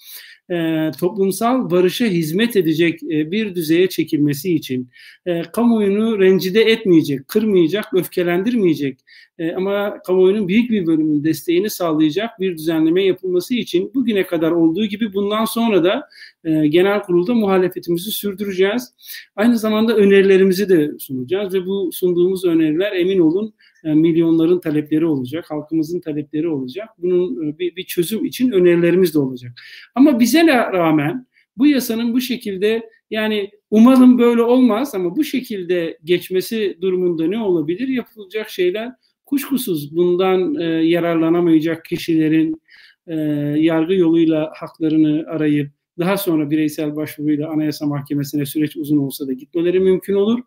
e, 0.52 0.92
toplumsal 1.00 1.70
barışa 1.72 2.06
hizmet 2.06 2.56
edecek 2.56 3.04
e, 3.04 3.32
bir 3.32 3.56
düzeye 3.56 3.90
çekilmesi 3.90 4.56
için 4.56 4.90
e, 5.26 5.42
kamuoyunu 5.42 6.20
rencide 6.20 6.62
etmeyecek, 6.62 7.28
kırmayacak, 7.28 7.94
öfkelendirmeyecek 7.94 9.00
e, 9.39 9.52
ama 9.52 9.97
kamuoyunun 10.06 10.47
büyük 10.47 10.71
bir 10.71 10.86
bölümünün 10.86 11.23
desteğini 11.23 11.69
sağlayacak 11.69 12.39
bir 12.39 12.58
düzenleme 12.58 13.04
yapılması 13.04 13.56
için 13.56 13.91
bugüne 13.95 14.23
kadar 14.23 14.52
olduğu 14.52 14.86
gibi 14.86 15.13
bundan 15.13 15.45
sonra 15.45 15.84
da 15.84 16.08
e, 16.43 16.67
genel 16.67 17.02
kurulda 17.02 17.34
muhalefetimizi 17.34 18.12
sürdüreceğiz. 18.12 18.93
Aynı 19.36 19.58
zamanda 19.58 19.95
önerilerimizi 19.95 20.69
de 20.69 20.91
sunacağız 20.99 21.54
ve 21.54 21.65
bu 21.65 21.91
sunduğumuz 21.91 22.45
öneriler 22.45 22.91
emin 22.91 23.19
olun 23.19 23.54
e, 23.84 23.93
milyonların 23.93 24.60
talepleri 24.60 25.06
olacak, 25.06 25.45
halkımızın 25.49 25.99
talepleri 25.99 26.47
olacak. 26.47 26.89
Bunun 26.97 27.58
bir, 27.60 27.75
bir 27.75 27.84
çözüm 27.84 28.25
için 28.25 28.52
önerilerimiz 28.52 29.13
de 29.13 29.19
olacak. 29.19 29.52
Ama 29.95 30.19
bize 30.19 30.47
rağmen 30.47 31.28
bu 31.58 31.67
yasanın 31.67 32.13
bu 32.13 32.21
şekilde 32.21 32.89
yani 33.12 33.52
umarım 33.71 34.19
böyle 34.19 34.41
olmaz 34.41 34.95
ama 34.95 35.15
bu 35.15 35.23
şekilde 35.23 35.97
geçmesi 36.04 36.78
durumunda 36.82 37.28
ne 37.28 37.39
olabilir? 37.39 37.88
Yapılacak 37.88 38.49
şeyler 38.49 38.91
kuşkusuz 39.30 39.96
bundan 39.96 40.56
e, 40.56 40.63
yararlanamayacak 40.65 41.86
kişilerin 41.86 42.62
e, 43.08 43.15
yargı 43.60 43.94
yoluyla 43.94 44.52
haklarını 44.56 45.26
arayıp 45.28 45.72
daha 46.00 46.18
sonra 46.18 46.52
bireysel 46.52 46.96
başvuruyla 46.96 47.50
Anayasa 47.50 47.86
Mahkemesi'ne 47.86 48.46
süreç 48.46 48.78
uzun 48.78 48.98
olsa 48.98 49.28
da 49.28 49.34
gitmeleri 49.34 49.80
mümkün 49.80 50.13
olur. 50.13 50.39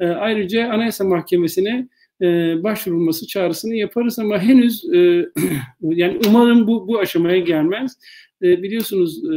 E, 0.00 0.06
ayrıca 0.06 0.68
Anayasa 0.68 1.04
Mahkemesi'ne 1.04 1.88
e, 2.22 2.26
başvurulması 2.62 3.26
çağrısını 3.26 3.74
yaparız 3.74 4.18
ama 4.18 4.38
henüz 4.38 4.84
e, 4.94 4.98
yani 5.80 6.20
umarım 6.28 6.66
bu 6.66 6.88
bu 6.88 6.98
aşamaya 6.98 7.38
gelmez. 7.38 7.98
E, 8.42 8.62
biliyorsunuz 8.62 9.24
e, 9.24 9.36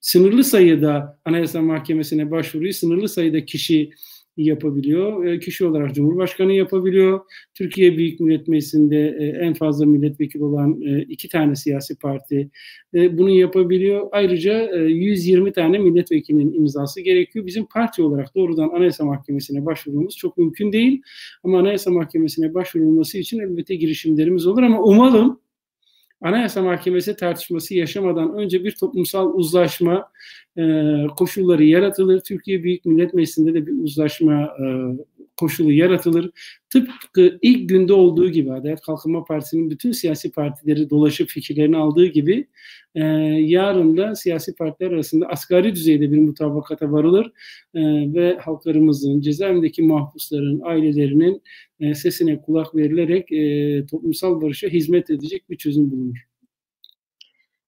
sınırlı 0.00 0.44
sayıda 0.44 1.20
Anayasa 1.24 1.62
Mahkemesi'ne 1.62 2.30
başvuruyu 2.30 2.72
sınırlı 2.72 3.08
sayıda 3.08 3.44
kişi 3.44 3.90
yapabiliyor. 4.36 5.24
E, 5.24 5.38
kişi 5.38 5.66
olarak 5.66 5.94
Cumhurbaşkanı 5.94 6.52
yapabiliyor. 6.52 7.20
Türkiye 7.54 7.96
Büyük 7.96 8.20
Millet 8.20 8.48
Meclisi'nde 8.48 9.16
e, 9.18 9.26
en 9.26 9.54
fazla 9.54 9.86
milletvekili 9.86 10.44
olan 10.44 10.80
e, 10.82 11.02
iki 11.02 11.28
tane 11.28 11.56
siyasi 11.56 11.98
parti 11.98 12.50
bunu 12.92 13.30
yapabiliyor. 13.30 14.08
Ayrıca 14.12 14.76
120 14.76 15.52
tane 15.52 15.78
milletvekilinin 15.78 16.52
imzası 16.52 17.00
gerekiyor. 17.00 17.46
Bizim 17.46 17.66
parti 17.66 18.02
olarak 18.02 18.34
doğrudan 18.34 18.68
Anayasa 18.68 19.04
Mahkemesi'ne 19.04 19.66
başvurmamız 19.66 20.16
çok 20.16 20.38
mümkün 20.38 20.72
değil. 20.72 21.02
Ama 21.44 21.58
Anayasa 21.58 21.90
Mahkemesi'ne 21.90 22.54
başvurulması 22.54 23.18
için 23.18 23.40
elbette 23.40 23.74
girişimlerimiz 23.74 24.46
olur 24.46 24.62
ama 24.62 24.82
umalım 24.82 25.40
Anayasa 26.24 26.62
Mahkemesi 26.62 27.16
tartışması 27.16 27.74
yaşamadan 27.74 28.34
önce 28.34 28.64
bir 28.64 28.76
toplumsal 28.80 29.34
uzlaşma 29.34 30.08
e, 30.58 30.62
koşulları 31.16 31.64
yaratılır. 31.64 32.20
Türkiye 32.20 32.62
Büyük 32.62 32.84
Millet 32.84 33.14
Meclisi'nde 33.14 33.54
de 33.54 33.66
bir 33.66 33.72
uzlaşma 33.72 34.32
e, 34.32 34.64
koşulu 35.36 35.72
yaratılır. 35.72 36.30
Tıpkı 36.70 37.38
ilk 37.42 37.68
günde 37.68 37.92
olduğu 37.92 38.30
gibi 38.30 38.52
Adalet 38.52 38.80
Kalkınma 38.80 39.24
Partisi'nin 39.24 39.70
bütün 39.70 39.92
siyasi 39.92 40.32
partileri 40.32 40.90
dolaşıp 40.90 41.28
fikirlerini 41.28 41.76
aldığı 41.76 42.06
gibi 42.06 42.46
e, 42.94 43.04
yarın 43.40 43.96
da 43.96 44.14
siyasi 44.14 44.54
partiler 44.54 44.90
arasında 44.90 45.26
asgari 45.26 45.74
düzeyde 45.74 46.12
bir 46.12 46.18
mutabakata 46.18 46.92
varılır 46.92 47.26
e, 47.74 47.80
ve 48.14 48.38
halklarımızın, 48.38 49.20
cezaevindeki 49.20 49.82
mahpusların, 49.82 50.60
ailelerinin 50.64 51.42
e, 51.80 51.94
sesine 51.94 52.42
kulak 52.42 52.76
verilerek 52.76 53.32
e, 53.32 53.86
toplumsal 53.86 54.42
barışa 54.42 54.68
hizmet 54.68 55.10
edecek 55.10 55.50
bir 55.50 55.56
çözüm 55.56 55.90
bulunur. 55.90 56.33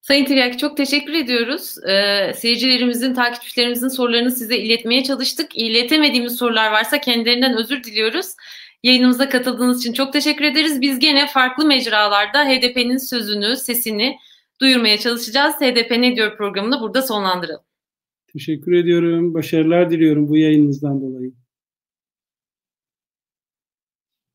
Sayın 0.06 0.24
Tiryak 0.24 0.58
çok 0.58 0.76
teşekkür 0.76 1.14
ediyoruz. 1.14 1.74
Ee, 1.88 2.32
seyircilerimizin, 2.34 3.14
takipçilerimizin 3.14 3.88
sorularını 3.88 4.30
size 4.30 4.56
iletmeye 4.56 5.04
çalıştık. 5.04 5.58
İletemediğimiz 5.58 6.36
sorular 6.36 6.72
varsa 6.72 7.00
kendilerinden 7.00 7.56
özür 7.56 7.84
diliyoruz. 7.84 8.26
Yayınımıza 8.82 9.28
katıldığınız 9.28 9.80
için 9.80 9.92
çok 9.92 10.12
teşekkür 10.12 10.44
ederiz. 10.44 10.80
Biz 10.80 10.98
gene 10.98 11.26
farklı 11.26 11.66
mecralarda 11.66 12.44
HDP'nin 12.44 12.96
sözünü, 12.96 13.56
sesini 13.56 14.16
duyurmaya 14.60 14.98
çalışacağız. 14.98 15.54
HDP 15.54 15.90
ne 15.90 16.16
diyor 16.16 16.36
programını 16.36 16.80
burada 16.80 17.02
sonlandıralım. 17.02 17.64
Teşekkür 18.32 18.72
ediyorum. 18.72 19.34
Başarılar 19.34 19.90
diliyorum 19.90 20.28
bu 20.28 20.36
yayınınızdan 20.36 21.00
dolayı. 21.00 21.32